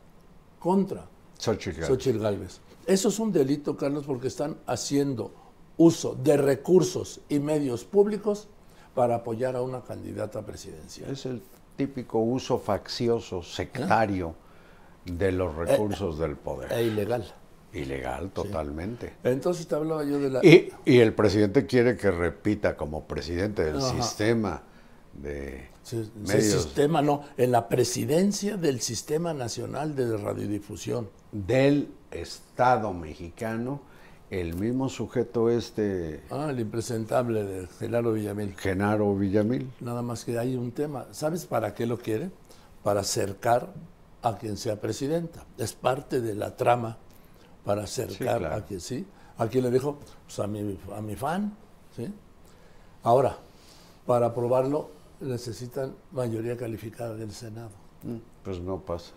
[0.59, 1.87] contra Xochitl Gálvez.
[1.87, 2.59] Xochitl Gálvez.
[2.85, 5.31] Eso es un delito, Carlos, porque están haciendo
[5.77, 8.47] uso de recursos y medios públicos
[8.95, 11.11] para apoyar a una candidata presidencial.
[11.11, 11.41] Es el
[11.75, 14.35] típico uso faccioso, sectario
[15.05, 16.71] de los recursos del poder.
[16.71, 17.31] E ilegal.
[17.73, 19.13] Ilegal totalmente.
[19.23, 20.45] Entonces te hablaba yo de la...
[20.45, 24.01] Y, y el presidente quiere que repita como presidente del Ajá.
[24.01, 24.63] sistema
[25.13, 31.09] de Sí, sí, medios sistema, no, en la presidencia del Sistema Nacional de Radiodifusión.
[31.31, 33.81] del Estado mexicano,
[34.29, 38.53] el mismo sujeto este, Ah, el impresentable de Genaro Villamil.
[38.57, 39.71] Genaro Villamil.
[39.79, 41.05] Nada más que hay un tema.
[41.11, 42.31] ¿Sabes para qué lo quiere?
[42.83, 43.69] Para acercar
[44.21, 45.45] a quien sea presidenta.
[45.57, 46.97] Es parte de la trama
[47.67, 48.55] para acercar claro.
[48.55, 49.05] a quien sí.
[49.37, 51.53] A quien le dijo, pues a mi, a mi fan.
[51.93, 52.07] ¿sí?
[53.03, 53.35] Ahora,
[54.05, 57.71] para aprobarlo necesitan mayoría calificada del Senado.
[58.03, 59.11] Mm, Pues no pasa.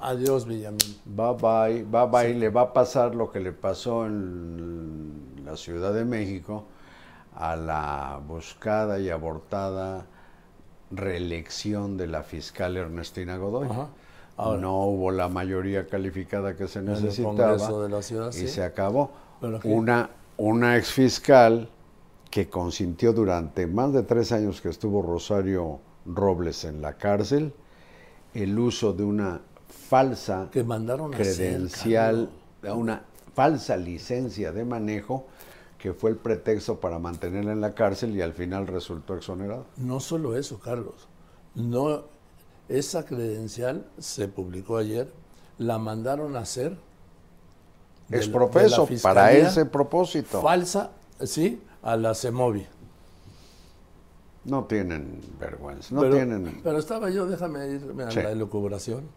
[0.00, 1.00] Adiós, Villamil.
[1.04, 2.34] Bye bye, bye bye.
[2.34, 6.64] Le va a pasar lo que le pasó en la Ciudad de México
[7.36, 10.06] a la buscada y abortada
[10.90, 13.68] reelección de la fiscal Ernestina Godoy.
[13.70, 13.88] Ajá.
[14.36, 14.60] Ahora.
[14.60, 18.48] no hubo la mayoría calificada que se necesitaba Congreso de la ciudad, y sí.
[18.48, 19.10] se acabó.
[19.40, 21.70] Pero Una, una exfiscal
[22.30, 27.54] que consintió durante más de tres años que estuvo Rosario Robles en la cárcel
[28.34, 32.30] el uso de una falsa Que mandaron credencial,
[32.62, 35.26] una falsa licencia de manejo
[35.78, 39.66] que fue el pretexto para mantenerla en la cárcel y al final resultó exonerado.
[39.76, 41.08] No solo eso, Carlos.
[41.54, 42.04] No,
[42.68, 45.12] esa credencial se publicó ayer,
[45.58, 46.76] la mandaron a hacer
[48.08, 50.40] la para ese propósito.
[50.42, 50.90] falsa,
[51.24, 52.66] sí, a la CEMOVI.
[54.44, 56.60] No tienen vergüenza, no pero, tienen...
[56.62, 58.22] pero estaba yo, déjame irme a Sí.
[58.22, 59.08] la elucubración.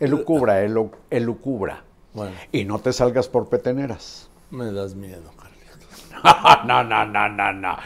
[0.00, 1.84] Elucubra, elu- elucubra.
[2.14, 4.28] Bueno, Y no te salgas por peteneras.
[4.50, 6.06] me das miedo, Carlitos.
[6.66, 7.76] no, no, no, no, no.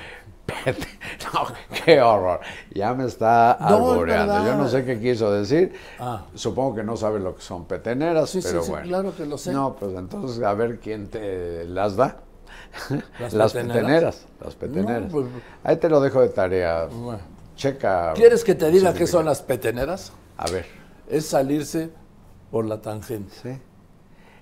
[1.35, 1.47] No,
[1.85, 2.41] qué horror.
[2.73, 4.11] Ya me está No, es.
[4.47, 5.75] Yo no sé qué quiso decir.
[5.99, 6.25] Ah.
[6.35, 8.87] Supongo que no sabe lo que son peteneras, Sí, pero sí, bueno.
[8.87, 9.53] claro que lo sé.
[9.53, 12.19] No, pues entonces a ver quién te las da.
[13.21, 13.77] ¿Las Las peteneras?
[13.83, 14.27] peteneras.
[14.45, 15.03] Las peteneras.
[15.03, 15.27] No, pues-
[15.65, 16.87] Ahí te lo dejo de tarea.
[16.87, 17.21] Bueno.
[17.57, 18.13] Checa.
[18.15, 20.13] ¿Quieres que te diga qué son las peteneras?
[20.37, 20.67] A ver.
[21.09, 21.91] Es salirse
[22.51, 23.33] por la tangente.
[23.43, 23.59] Sí.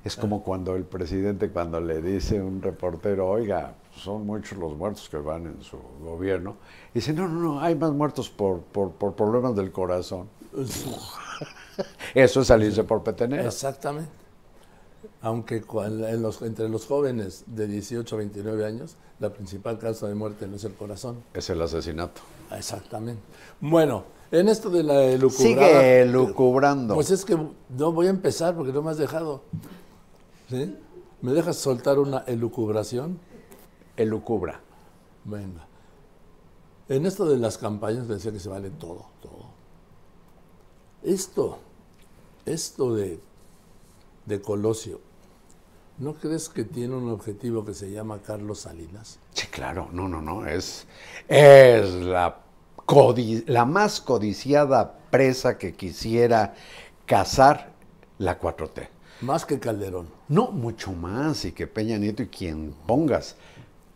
[0.05, 4.77] Es como cuando el presidente, cuando le dice a un reportero, oiga, son muchos los
[4.77, 6.57] muertos que van en su gobierno,
[6.93, 10.29] y dice, no, no, no, hay más muertos por, por, por problemas del corazón.
[12.15, 13.47] Eso es salirse por peteneras.
[13.47, 14.11] Exactamente.
[15.23, 20.07] Aunque cuan- en los- entre los jóvenes de 18 a 29 años, la principal causa
[20.07, 21.17] de muerte no es el corazón.
[21.33, 22.21] Es el asesinato.
[22.57, 23.21] Exactamente.
[23.61, 25.67] Bueno, en esto de la elucubrada...
[25.69, 26.95] Sigue elucubrando.
[26.95, 29.43] Pues es que no voy a empezar porque no me has dejado.
[30.51, 30.77] ¿Sí?
[31.23, 33.19] ¿Me dejas soltar una elucubración?
[33.97, 34.61] Elucubra.
[35.25, 35.67] Venga.
[36.89, 39.47] En esto de las campañas decía que se vale todo, todo.
[41.03, 41.59] Esto,
[42.45, 43.21] esto de,
[44.27, 45.01] de Colosio,
[45.99, 49.19] ¿no crees que tiene un objetivo que se llama Carlos Salinas?
[49.33, 50.87] Sí, claro, no, no, no, es,
[51.29, 52.41] es la,
[53.47, 56.55] la más codiciada presa que quisiera
[57.07, 57.73] cazar
[58.19, 58.89] la 4T.
[59.21, 60.09] Más que Calderón.
[60.29, 63.37] No, mucho más, y que Peña Nieto y quien pongas.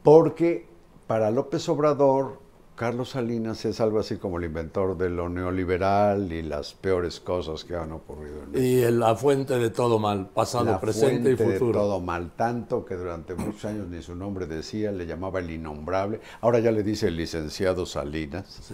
[0.09, 0.64] Porque
[1.07, 2.38] para López Obrador,
[2.77, 7.62] Carlos Salinas es algo así como el inventor de lo neoliberal y las peores cosas
[7.62, 11.37] que han ocurrido en Y el- la fuente de todo mal, pasado, la presente y
[11.37, 11.81] fuente de futuro.
[11.81, 16.21] todo mal, tanto que durante muchos años ni su nombre decía, le llamaba el innombrable,
[16.40, 18.73] ahora ya le dice el licenciado Salinas,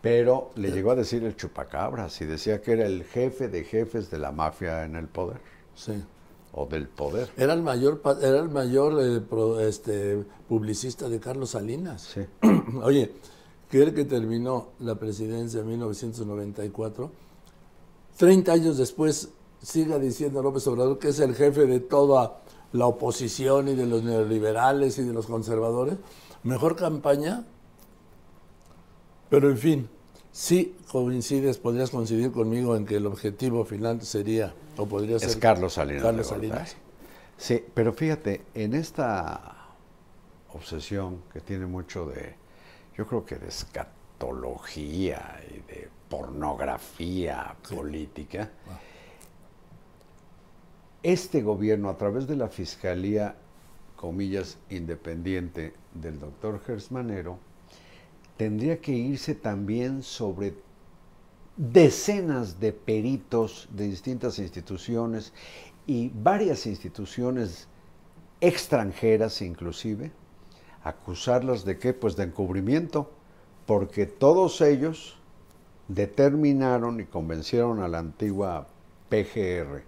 [0.00, 4.12] pero le llegó a decir el chupacabras y decía que era el jefe de jefes
[4.12, 5.38] de la mafia en el poder,
[5.74, 6.04] Sí.
[6.52, 7.30] O del poder.
[7.36, 12.02] Era el mayor, era el mayor eh, pro- este, publicista de Carlos Salinas.
[12.14, 12.20] Sí.
[12.82, 13.12] Oye,
[13.70, 17.10] que el que terminó la presidencia en 1994
[18.16, 19.28] 30 años después
[19.62, 22.40] siga diciendo López Obrador que es el jefe de toda
[22.72, 25.96] la oposición y de los neoliberales y de los conservadores.
[26.42, 27.44] Mejor campaña.
[29.30, 29.88] Pero en fin,
[30.38, 35.30] sí coincides, podrías coincidir conmigo en que el objetivo final sería, o podría ser...
[35.30, 36.02] Es Carlos Salinas.
[36.04, 36.28] Carlos.
[36.28, 36.76] Salinas.
[37.36, 39.74] Sí, pero fíjate, en esta
[40.54, 42.36] obsesión que tiene mucho de,
[42.96, 48.52] yo creo que de escatología y de pornografía política,
[51.02, 53.34] este gobierno, a través de la Fiscalía,
[53.96, 57.40] comillas, independiente del doctor Gersmanero,
[58.38, 60.54] tendría que irse también sobre
[61.56, 65.32] decenas de peritos de distintas instituciones
[65.86, 67.66] y varias instituciones
[68.40, 70.12] extranjeras inclusive,
[70.84, 71.92] acusarlas de qué?
[71.92, 73.10] Pues de encubrimiento,
[73.66, 75.18] porque todos ellos
[75.88, 78.68] determinaron y convencieron a la antigua
[79.08, 79.82] PGR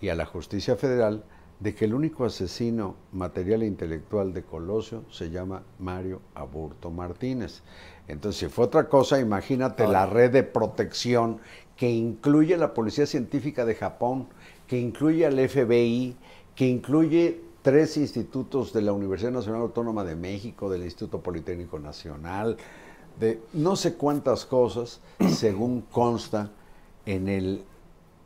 [0.00, 1.24] y a la justicia federal
[1.60, 7.62] de que el único asesino material e intelectual de Colosio se llama Mario Aburto Martínez.
[8.08, 11.38] Entonces, si fue otra cosa, imagínate la red de protección
[11.76, 14.28] que incluye la Policía Científica de Japón,
[14.66, 16.16] que incluye al FBI,
[16.54, 22.56] que incluye tres institutos de la Universidad Nacional Autónoma de México, del Instituto Politécnico Nacional,
[23.18, 26.50] de no sé cuántas cosas, según consta
[27.04, 27.64] en el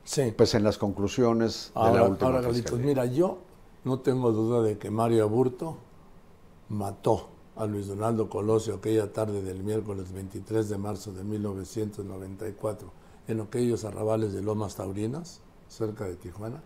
[0.05, 0.33] Sí.
[0.37, 2.87] pues en las conclusiones de la última ahora, Carlitos, fiscalía.
[2.87, 3.39] mira, yo
[3.85, 5.77] no tengo duda de que Mario Aburto
[6.69, 12.89] mató a Luis Donaldo Colosio aquella tarde del miércoles 23 de marzo de 1994
[13.29, 16.63] en aquellos arrabales de Lomas Taurinas, cerca de Tijuana.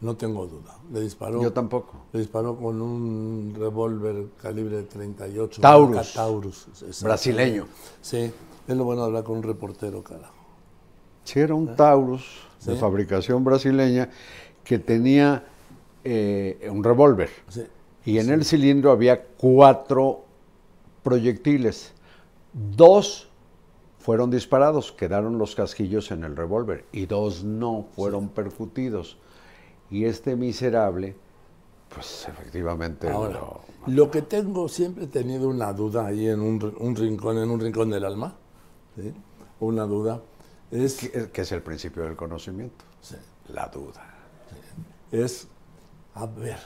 [0.00, 0.76] No tengo duda.
[0.92, 1.92] Le disparó, Yo tampoco.
[2.12, 5.60] le disparó con un revólver calibre de 38.
[5.60, 6.14] Taurus.
[6.14, 6.66] Taurus.
[7.02, 7.66] Brasileño.
[8.00, 8.32] Sí,
[8.66, 10.34] es lo bueno de hablar con un reportero, carajo.
[11.24, 12.24] Sí, era un Taurus
[12.64, 14.08] de fabricación brasileña
[14.64, 15.44] que tenía
[16.04, 17.30] eh, un revólver.
[17.48, 17.62] Sí.
[18.04, 20.24] Y en el cilindro había cuatro
[21.02, 21.92] proyectiles.
[22.52, 23.28] Dos
[23.98, 29.16] fueron disparados, quedaron los casquillos en el revólver y dos no fueron percutidos.
[29.90, 31.14] Y este miserable,
[31.94, 36.60] pues efectivamente Ahora, lo- lo que tengo, siempre he tenido una duda ahí en un,
[36.96, 38.34] rincón, en un rincón del alma,
[39.60, 40.20] una duda,
[40.72, 43.16] es, que, que es el principio del conocimiento, sí,
[43.48, 44.04] la duda.
[45.10, 45.46] es,
[46.14, 46.58] a ver,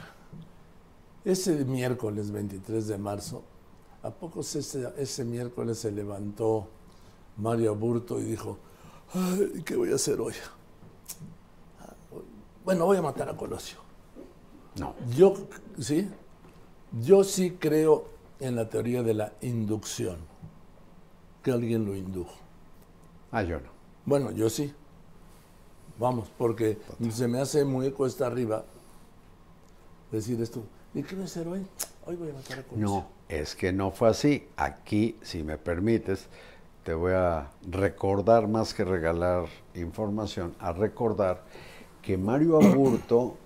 [1.24, 3.42] ese miércoles 23 de marzo,
[4.02, 6.68] ¿a poco se- ese, ese miércoles se levantó
[7.36, 8.58] Mario Burto y dijo,
[9.12, 10.34] "Ay, ¿qué voy a hacer hoy?
[12.64, 13.78] Bueno, voy a matar a Colosio.
[14.78, 14.94] No.
[15.16, 15.34] Yo,
[15.78, 16.10] sí,
[17.00, 18.08] yo sí creo
[18.40, 20.16] en la teoría de la inducción,
[21.42, 22.34] que alguien lo indujo.
[23.30, 23.75] Ah, yo no.
[24.06, 24.72] Bueno, yo sí.
[25.98, 26.78] Vamos, porque
[27.10, 28.64] se me hace muy cuesta arriba
[30.12, 30.62] decir esto.
[30.94, 31.66] ¿Y qué voy a hacer hoy?
[32.06, 32.86] Hoy voy a matar a Colosio.
[32.86, 34.46] No, es que no fue así.
[34.56, 36.28] Aquí, si me permites,
[36.84, 41.42] te voy a recordar más que regalar información, a recordar
[42.02, 43.36] que Mario Aburto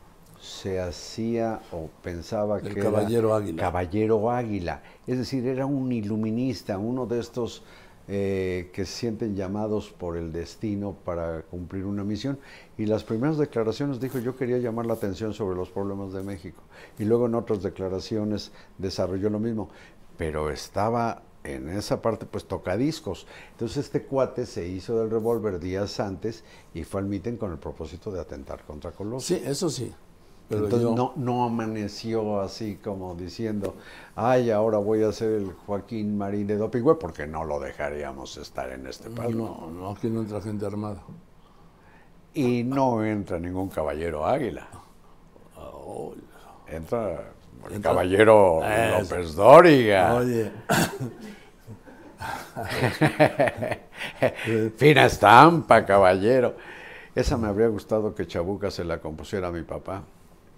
[0.40, 3.62] se hacía o pensaba El que caballero era águila.
[3.62, 7.62] caballero águila, es decir, era un iluminista, uno de estos
[8.12, 12.40] eh, que se sienten llamados por el destino para cumplir una misión.
[12.76, 16.60] Y las primeras declaraciones dijo, yo quería llamar la atención sobre los problemas de México.
[16.98, 19.68] Y luego en otras declaraciones desarrolló lo mismo.
[20.16, 23.28] Pero estaba en esa parte, pues tocadiscos.
[23.52, 26.42] Entonces este cuate se hizo del revólver días antes
[26.74, 29.36] y fue al mitin con el propósito de atentar contra Colosio.
[29.36, 29.94] Sí, eso sí.
[30.50, 33.76] Pero Entonces yo- no, no amaneció así como diciendo,
[34.16, 38.36] ay, ahora voy a ser el Joaquín Marín de Doping, güey", porque no lo dejaríamos
[38.36, 39.30] estar en este palco.
[39.32, 41.02] no, no, aquí no entra gente armada.
[42.34, 44.66] Y no entra ningún caballero águila.
[45.56, 46.14] Oh,
[46.68, 47.32] Entra
[47.68, 49.00] el Entra- caballero Eso.
[49.14, 50.14] López Dóriga.
[50.16, 50.50] Oye,
[54.76, 56.54] Fina estampa, caballero.
[57.14, 60.02] Esa me habría gustado que Chabuca se la compusiera a mi papá.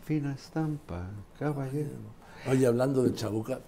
[0.05, 1.91] Fina estampa, caballero.
[2.51, 3.61] oye, hablando de Chabuca,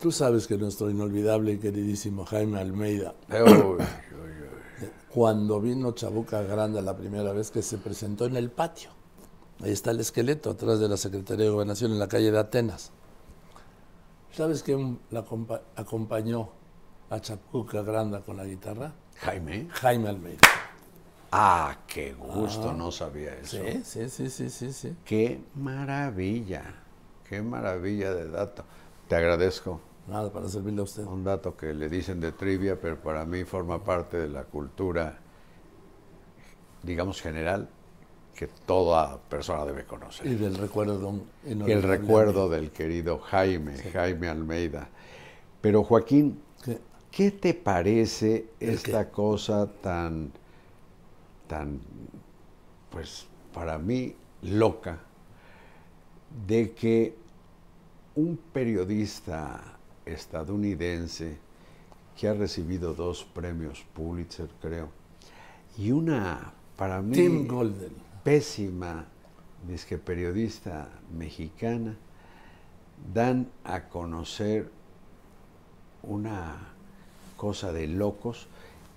[0.00, 3.14] tú sabes que nuestro inolvidable y queridísimo Jaime Almeida
[5.12, 8.90] cuando vino Chabuca Granda la primera vez que se presentó en el patio.
[9.62, 12.92] Ahí está el esqueleto, atrás de la Secretaría de Gobernación, en la calle de Atenas.
[14.32, 16.50] ¿Sabes quién la acompa- acompañó
[17.08, 18.92] a Chabuca Granda con la guitarra?
[19.16, 19.66] Jaime.
[19.70, 20.40] Jaime Almeida.
[21.32, 23.56] Ah, qué gusto, no sabía eso.
[23.56, 24.96] Sí, sí, sí, sí, sí, sí.
[25.04, 26.62] Qué maravilla,
[27.28, 28.64] qué maravilla de dato.
[29.08, 29.80] Te agradezco.
[30.08, 31.04] Nada, para servirle a usted.
[31.04, 35.18] Un dato que le dicen de trivia, pero para mí forma parte de la cultura
[36.86, 37.68] digamos, general
[38.34, 40.26] que toda persona debe conocer.
[40.26, 44.88] Y del recuerdo de un el recuerdo del querido Jaime, Jaime Almeida.
[45.60, 46.40] Pero Joaquín.
[47.10, 50.30] ¿qué te parece ¿El esta cosa tan,
[51.46, 51.80] tan,
[52.90, 54.98] pues para mí, loca,
[56.46, 57.16] de que
[58.14, 61.38] un periodista estadounidense
[62.16, 64.88] que ha recibido dos premios Pulitzer, creo,
[65.76, 67.92] y una, para mí, Tim Golden.
[68.24, 69.06] pésima
[69.66, 71.96] disque periodista mexicana
[73.12, 74.70] dan a conocer
[76.02, 76.72] una
[77.36, 78.46] cosa de locos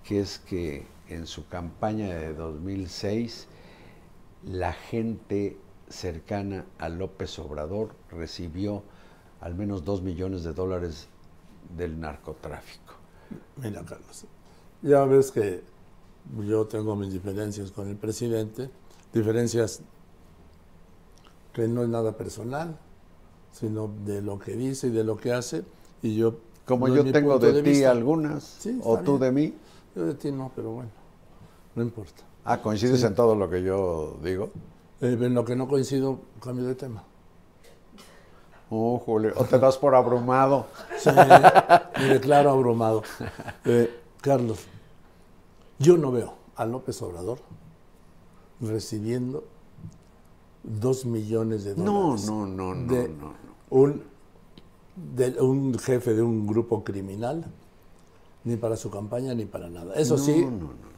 [0.03, 3.47] que es que en su campaña de 2006
[4.43, 5.57] la gente
[5.89, 8.83] cercana a López Obrador recibió
[9.41, 11.07] al menos dos millones de dólares
[11.75, 12.93] del narcotráfico.
[13.57, 14.25] Mira, Carlos,
[14.81, 15.61] ya ves que
[16.47, 18.69] yo tengo mis diferencias con el presidente,
[19.13, 19.81] diferencias
[21.53, 22.77] que no es nada personal,
[23.51, 25.63] sino de lo que dice y de lo que hace,
[26.01, 26.37] y yo...
[26.65, 27.89] Como yo tengo de, ti vista.
[27.89, 29.55] algunas, Sí, o tú de mí.
[29.95, 30.91] Yo de ti no, pero bueno,
[31.75, 32.23] no importa.
[32.45, 34.49] Ah, coincides en todo lo que yo digo.
[35.01, 37.03] Eh, en lo que no coincido, cambio de tema.
[38.71, 40.67] Oh, Julio, o te das por abrumado.
[40.99, 41.09] Sí,
[41.99, 43.03] me declaro abrumado.
[43.65, 43.89] Eh,
[44.21, 44.59] Carlos,
[45.79, 47.39] yo no veo a López Obrador
[48.61, 49.43] recibiendo
[50.63, 52.25] dos millones de No, dólares.
[52.27, 53.33] no, no, no, de no, no.
[53.69, 54.03] Un,
[55.15, 57.45] de un jefe de un grupo criminal,
[58.43, 59.95] ni para su campaña ni para nada.
[59.95, 60.88] Eso sí, No, no, no.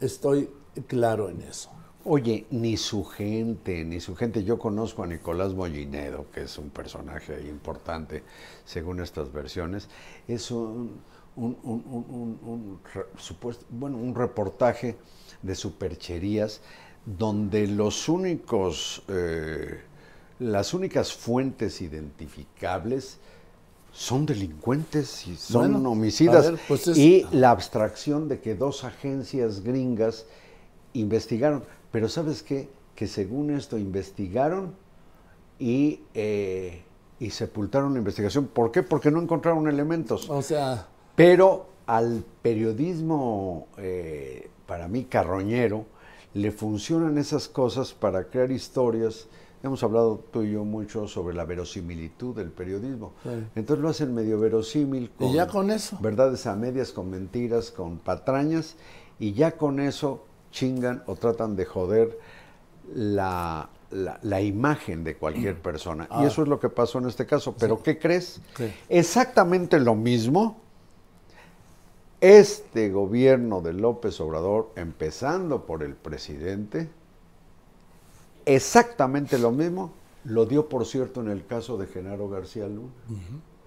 [0.00, 0.48] Estoy
[0.86, 1.70] claro en eso.
[2.06, 4.44] Oye, ni su gente, ni su gente.
[4.44, 8.22] Yo conozco a Nicolás Mollinedo, que es un personaje importante
[8.66, 9.88] según estas versiones.
[10.28, 11.00] Es un,
[11.34, 11.56] bueno,
[13.96, 14.98] un reportaje
[15.40, 16.60] de supercherías
[17.06, 19.80] donde los únicos, eh,
[20.38, 23.18] las únicas fuentes identificables
[23.94, 26.50] son delincuentes y son Bueno, homicidas.
[26.50, 30.26] ver, pues es- y la abstracción de que dos agencias gringas
[30.94, 31.62] investigaron.
[31.92, 32.68] Pero ¿sabes qué?
[32.96, 34.74] Que según esto investigaron
[35.60, 36.82] y, eh,
[37.20, 38.46] y sepultaron la investigación.
[38.48, 38.82] ¿Por qué?
[38.82, 40.28] Porque no encontraron elementos.
[40.28, 45.86] O sea, Pero al periodismo, eh, para mí, carroñero,
[46.34, 49.28] le funcionan esas cosas para crear historias.
[49.64, 53.14] Hemos hablado tú y yo mucho sobre la verosimilitud del periodismo.
[53.22, 53.30] Sí.
[53.56, 55.10] Entonces lo hacen medio verosímil.
[55.18, 55.98] Y ya con eso.
[56.02, 58.76] Verdades a medias, con mentiras, con patrañas,
[59.18, 62.18] y ya con eso chingan o tratan de joder
[62.94, 66.04] la, la- la imagen de cualquier persona.
[66.10, 66.26] Y Ah.
[66.26, 67.54] eso es lo que pasó en este caso.
[67.58, 68.42] Pero ¿qué crees?
[68.90, 70.60] Exactamente lo mismo.
[72.20, 76.88] Este gobierno de López Obrador, empezando por el presidente,
[78.46, 79.92] exactamente lo mismo,
[80.24, 82.92] lo dio, por cierto, en el caso de Genaro García Luna.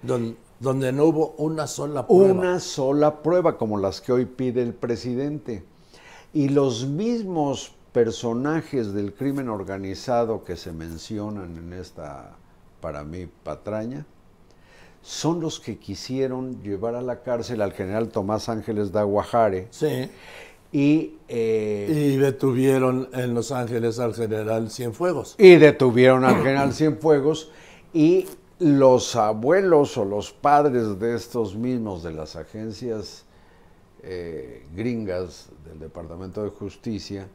[0.02, 2.34] don- donde no hubo una sola prueba.
[2.34, 5.64] Una sola prueba, como las que hoy pide el presidente.
[6.34, 12.36] Y los mismos personajes del crimen organizado que se mencionan en esta,
[12.82, 14.06] para mí, patraña,
[15.02, 20.10] son los que quisieron llevar a la cárcel al general Tomás Ángeles de Aguajare Sí.
[20.72, 25.36] Y, eh, Y detuvieron en Los Ángeles al general Cienfuegos.
[25.38, 27.51] y detuvieron al general Cienfuegos
[27.93, 28.26] y
[28.59, 33.26] los abuelos o los padres de estos mismos de las agencias
[34.03, 37.28] eh, gringas del Departamento de Justicia,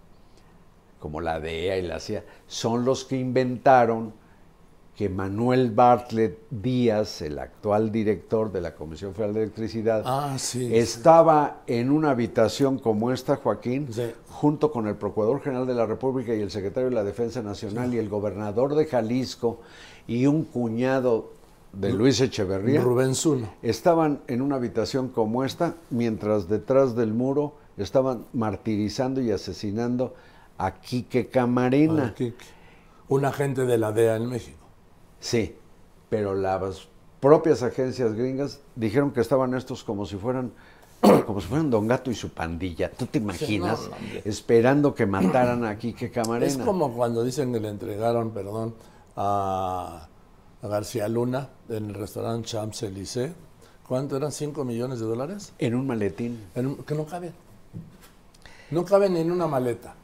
[0.99, 4.13] como la DEA y la CIA, son los que inventaron
[4.97, 10.75] que Manuel Bartlett Díaz, el actual director de la Comisión Federal de Electricidad, Ah, sí.
[10.77, 14.11] estaba en una habitación como esta, Joaquín, Sí.
[14.29, 17.95] junto con el Procurador General de la República y el Secretario de la Defensa Nacional
[17.95, 19.61] y el gobernador de Jalisco
[20.07, 21.31] y un cuñado
[21.73, 22.83] de Luis Echeverría.
[22.83, 23.49] Rubén Zuno.
[23.63, 30.15] Estaban en una habitación como esta, mientras detrás del muro estaban martirizando y asesinando
[30.59, 32.13] a Quique Camarena.
[32.15, 32.45] Quique.
[33.09, 34.59] Un agente de la DEA en México.
[35.23, 35.55] Sí,
[36.11, 36.89] pero las
[37.21, 40.53] propias agencias gringas dijeron que estaban estos como si fueran
[41.27, 42.91] como si fueran Don Gato y su pandilla.
[42.91, 43.89] ¿Tú te imaginas?
[43.89, 46.47] no, esperando que mataran a Quique Camarena.
[46.47, 48.75] Es como cuando dicen que le entregaron, perdón,
[49.17, 50.09] a,
[50.61, 53.33] a García Luna en el restaurante Champs-Élysées.
[53.87, 54.31] ¿Cuánto eran?
[54.31, 55.53] ¿5 millones de dólares?
[55.59, 56.41] En un maletín.
[56.55, 57.33] En un- que no caben.
[58.71, 59.95] No caben ni en una maleta.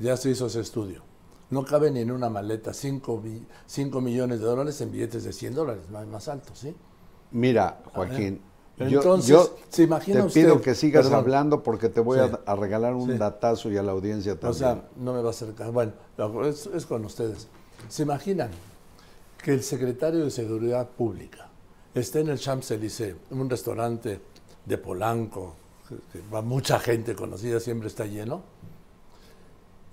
[0.00, 1.02] Ya se hizo ese estudio.
[1.50, 3.20] No caben ni en una maleta 5
[4.00, 6.74] millones de dólares en billetes de 100 dólares, más, más altos, ¿sí?
[7.32, 8.40] Mira, Joaquín,
[8.78, 10.40] Yo- Entonces, yo ¿se imagina te usted?
[10.42, 11.18] pido que sigas Perdón.
[11.20, 12.24] hablando porque te voy Sí.
[12.46, 13.18] a, a regalar un Sí.
[13.18, 14.50] datazo y a la audiencia también.
[14.52, 15.70] O sea, no me va a acercar.
[15.70, 15.92] Bueno,
[16.46, 17.48] es, es con ustedes.
[17.90, 18.48] ¿Se imaginan
[19.42, 21.50] que el secretario de Seguridad Pública
[21.94, 24.18] esté en el Champs-Élysées, en un restaurante
[24.64, 25.52] de Polanco,
[26.10, 28.40] que va mucha gente conocida, siempre está lleno,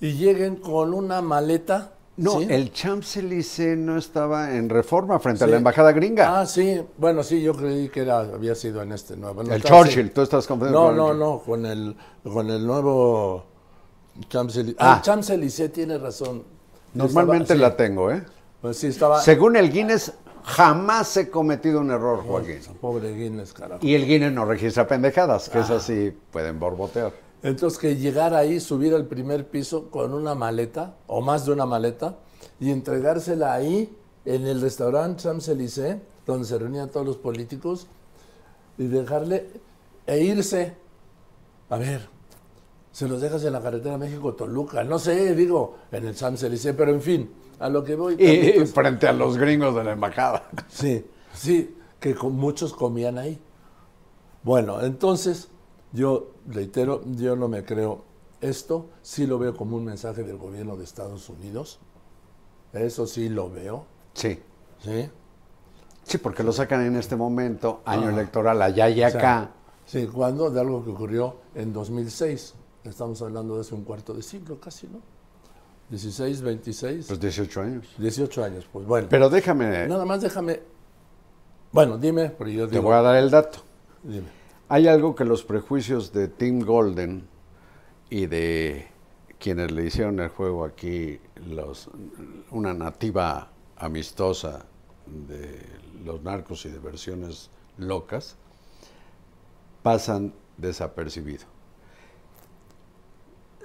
[0.02, 1.91] y lleguen con una maleta?
[2.18, 2.48] no, ¿sí?
[2.50, 6.39] el Champs-Élysées no estaba en reforma frente a la embajada gringa.
[6.41, 6.82] Ah, sí.
[6.98, 9.43] Bueno, sí, yo creí que era, había sido en este nuevo.
[9.43, 10.12] el Churchill, sí.
[10.16, 13.45] tú estás confundiendo No, con no, el- no, con el, con el nuevo
[14.30, 14.76] Champs-Élysées.
[14.80, 14.95] Ah.
[14.98, 16.43] Ah, Champs-Élysées tiene razón.
[16.95, 18.24] Normalmente Estaba- la tengo, ¿eh?
[18.62, 19.22] Pues sí, estaba...
[19.22, 22.60] Según el Guinness, jamás he cometido un error, Joaquín.
[22.82, 23.86] Pobre Guinness, carajo.
[23.86, 25.62] Y el Guinness no registra pendejadas, que Ah.
[25.62, 27.12] esas sí pueden borbotear.
[27.44, 31.66] Entonces que llegar ahí, subir al primer piso con una maleta, o más de una
[31.66, 32.18] maleta,
[32.60, 37.88] y entregársela ahí, en el restaurante Champs-Élysées, donde se reunían todos los políticos,
[38.78, 39.48] y dejarle,
[40.06, 40.74] e irse.
[41.70, 42.10] A ver,
[42.92, 47.02] se los dejas en la carretera México-Toluca, no sé, digo, en el Champs-Élysées, pero en
[47.02, 48.16] fin, a lo que voy.
[48.16, 50.50] Y Carlitos, frente a los gringos de la embajada.
[50.68, 53.40] Sí, sí, que con- muchos comían ahí.
[54.44, 55.50] Bueno, entonces,
[55.98, 58.04] yo reitero, yo no me creo
[58.39, 61.80] esto, sí lo veo como un mensaje del gobierno de Estados Unidos.
[62.72, 64.39] Eso sí lo veo, Sí.
[64.80, 65.10] ¿sí?
[66.04, 68.12] Sí, porque lo sacan en este momento, año Ah.
[68.12, 69.52] electoral, allá y O sea, acá.
[69.86, 72.54] Sí, cuando de algo que ocurrió en 2006.
[72.84, 75.00] Estamos hablando de hace un cuarto de siglo casi, ¿no?
[75.89, 77.88] 16, 26, Pues 18 años.
[77.98, 79.08] 18 años, pues bueno.
[79.10, 80.62] Pero déjame, Nada más déjame...
[81.72, 82.84] Bueno, dime, pero yo te digo...
[82.84, 83.60] voy a dar el dato.
[84.04, 84.37] Dime.
[84.70, 87.26] Hay algo que los prejuicios de Tim Golden
[88.09, 88.88] y de
[89.39, 91.89] quienes le hicieron el juego aquí, los,
[92.51, 94.65] una nativa amistosa
[95.05, 95.61] de
[96.03, 98.36] los narcos y de versiones locas,
[99.84, 101.45] pasan desapercibido.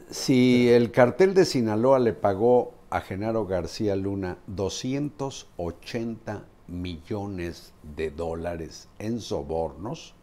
[0.08, 8.88] Si el cartel de Sinaloa le pagó a Genaro García Luna 280 millones de dólares
[9.00, 10.14] en sobornos,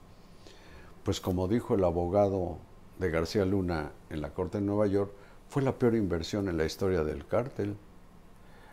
[1.10, 2.60] pues como dijo el abogado
[3.00, 5.12] de García Luna en la Corte de Nueva York,
[5.48, 7.76] fue la peor inversión en la historia del cártel,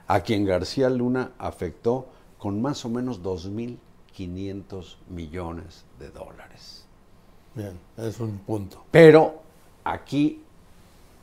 [0.06, 6.84] a quien García Luna afectó con más o menos 2.500 millones de dólares.
[7.54, 8.84] Bien, es un punto.
[8.90, 9.40] Pero
[9.82, 10.42] aquí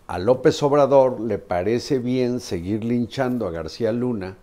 [0.08, 4.36] a López Obrador le parece bien seguir linchando a García Luna,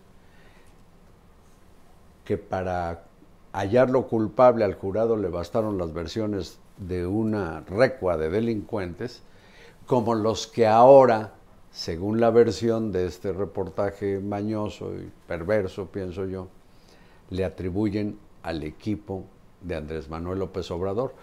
[2.24, 3.06] que para
[3.52, 9.22] hallarlo culpable al jurado le bastaron las versiones de una recua de delincuentes,
[9.86, 11.34] como los que ahora,
[11.70, 16.48] según la versión de este reportaje mañoso y perverso, pienso yo,
[17.28, 19.24] le atribuyen al equipo
[19.60, 21.14] de Andrés Manuel López Obrador.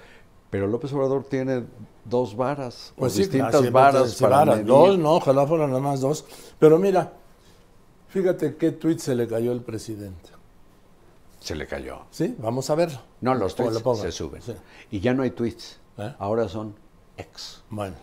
[0.50, 1.66] Pero López Obrador tiene
[2.06, 4.66] dos varas, o Pues sí, distintas varas para varas.
[4.66, 6.26] Dos, no, ojalá fueran nada más dos.
[6.58, 7.12] Pero mira,
[8.08, 10.37] fíjate qué tweet se le cayó al presidente.
[11.48, 12.02] Se le cayó.
[12.12, 12.36] ¿Sí?
[12.40, 13.00] Vamos a verlo.
[13.22, 14.42] No, los tweets lo se suben.
[14.42, 14.54] Sí.
[14.92, 15.80] Y ya no hay tweets.
[15.98, 16.14] ¿Eh?
[16.20, 16.76] Ahora son
[17.16, 17.64] ex.
[17.70, 17.96] Bueno.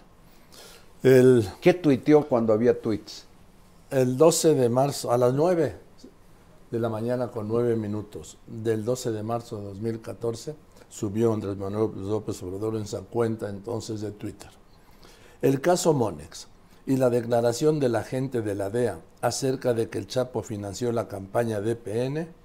[1.03, 3.27] El, ¿Qué tuiteó cuando había tweets?
[3.91, 5.77] el 12 de marzo, a las 9
[6.71, 10.57] de la mañana con 9 minutos del 12 de marzo de 2014,
[10.89, 14.51] subió Andrés Manuel López Obrador en su cuenta entonces de Twitter.
[15.43, 16.49] El caso Monex
[16.87, 20.91] y la declaración de la gente de la DEA acerca de que el Chapo financió
[20.91, 22.44] la campaña de PN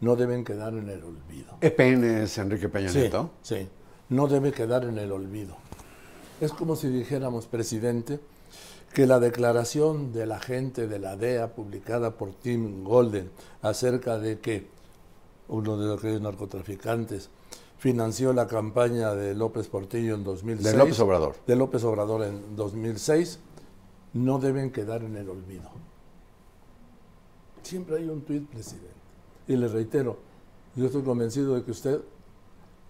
[0.00, 1.56] no deben quedar en el olvido.
[1.60, 3.30] EPN es Enrique Peña Sí, Nieto.
[3.42, 3.68] sí,
[4.08, 5.56] no debe quedar en el olvido.
[6.40, 8.18] Es como si dijéramos, presidente,
[8.94, 13.30] que la declaración de la gente de la DEA publicada por Tim Golden
[13.62, 14.66] acerca de que
[15.48, 17.28] uno de aquellos narcotraficantes
[17.78, 20.72] financió la campaña de López Portillo en 2006.
[20.72, 21.36] De López Obrador.
[21.46, 23.38] De López Obrador en 2006,
[24.14, 25.70] no deben quedar en el olvido.
[27.62, 28.99] Siempre hay un tuit, presidente.
[29.50, 30.16] Y le reitero,
[30.76, 32.00] yo estoy convencido de que usted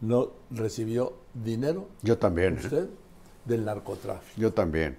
[0.02, 2.58] no recibió dinero, Yo también.
[2.58, 2.60] ¿eh?
[2.62, 2.90] usted,
[3.46, 4.38] del narcotráfico.
[4.38, 4.98] Yo también.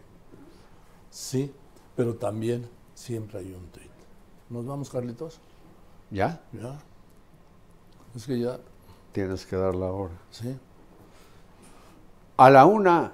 [1.11, 1.53] Sí,
[1.95, 3.91] pero también siempre hay un tuit.
[4.49, 5.39] ¿Nos vamos, Carlitos?
[6.09, 6.41] ¿Ya?
[6.51, 6.79] ¿Ya?
[8.15, 8.57] Es que ya,
[9.11, 10.15] Tienes que dar la hora.
[10.31, 10.57] sí.
[12.37, 13.11] A la una,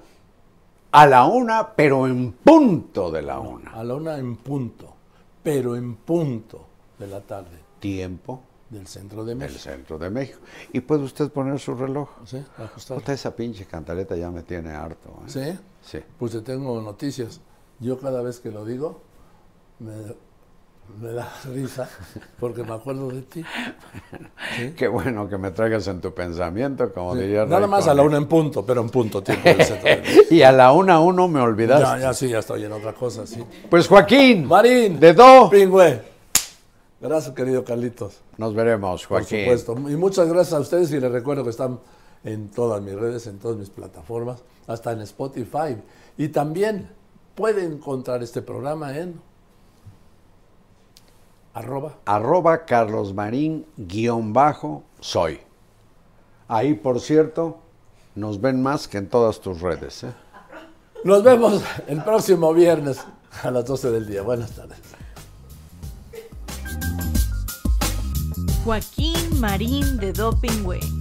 [0.90, 3.72] a la una, pero en punto de la una.
[3.72, 4.94] A la una en punto,
[5.42, 6.64] pero en punto
[6.98, 9.58] de la tarde Tiempo del centro de del México.
[9.60, 10.38] centro de México.
[10.72, 12.08] Y puede usted poner su reloj.
[12.26, 12.42] ¿Sí?
[12.58, 12.98] Ajustar.
[12.98, 15.08] Puta, esa pinche cantaleta ya me tiene harto.
[15.26, 15.28] ¿eh?
[15.28, 15.58] ¿Sí?
[15.98, 16.04] Sí.
[16.18, 17.40] Pues te tengo noticias.
[17.80, 19.00] Yo cada vez que lo digo,
[19.78, 19.92] me
[21.02, 21.86] me da risa
[22.40, 23.44] porque me acuerdo de ti.
[24.56, 24.72] ¿Sí?
[24.76, 28.02] Qué bueno que me traigas en tu pensamiento, como diría Nada Ray más a la
[28.02, 31.28] una en punto, pero en punto tiempo del centro del- Y a la una uno
[31.28, 31.84] me olvidaste.
[31.84, 33.42] Ya, ya sí, ya estoy en otra cosa, sí.
[33.70, 36.17] Pues Joaquín, Marín, de Do, Pingüe.
[37.00, 38.20] Gracias, querido Carlitos.
[38.36, 39.40] nos veremos, Por Joaquín.
[39.42, 39.72] supuesto.
[39.90, 41.78] Y muchas gracias a ustedes y les recuerdo que están
[42.24, 45.76] en todas mis redes, en todas mis plataformas, hasta en Spotify.
[46.16, 46.90] Y también
[47.36, 49.20] pueden encontrar este programa en
[51.54, 55.40] arroba Arroba Carlos Marín guion bajo soy.
[56.48, 57.58] Ahí, por cierto,
[58.16, 60.02] nos ven más que en todas tus redes.
[60.02, 60.12] ¿eh?
[61.04, 63.04] Nos vemos el próximo viernes
[63.42, 64.22] a las 12 del día.
[64.22, 64.78] Buenas tardes.
[68.68, 70.97] Joaquín Marín de Dopingüe.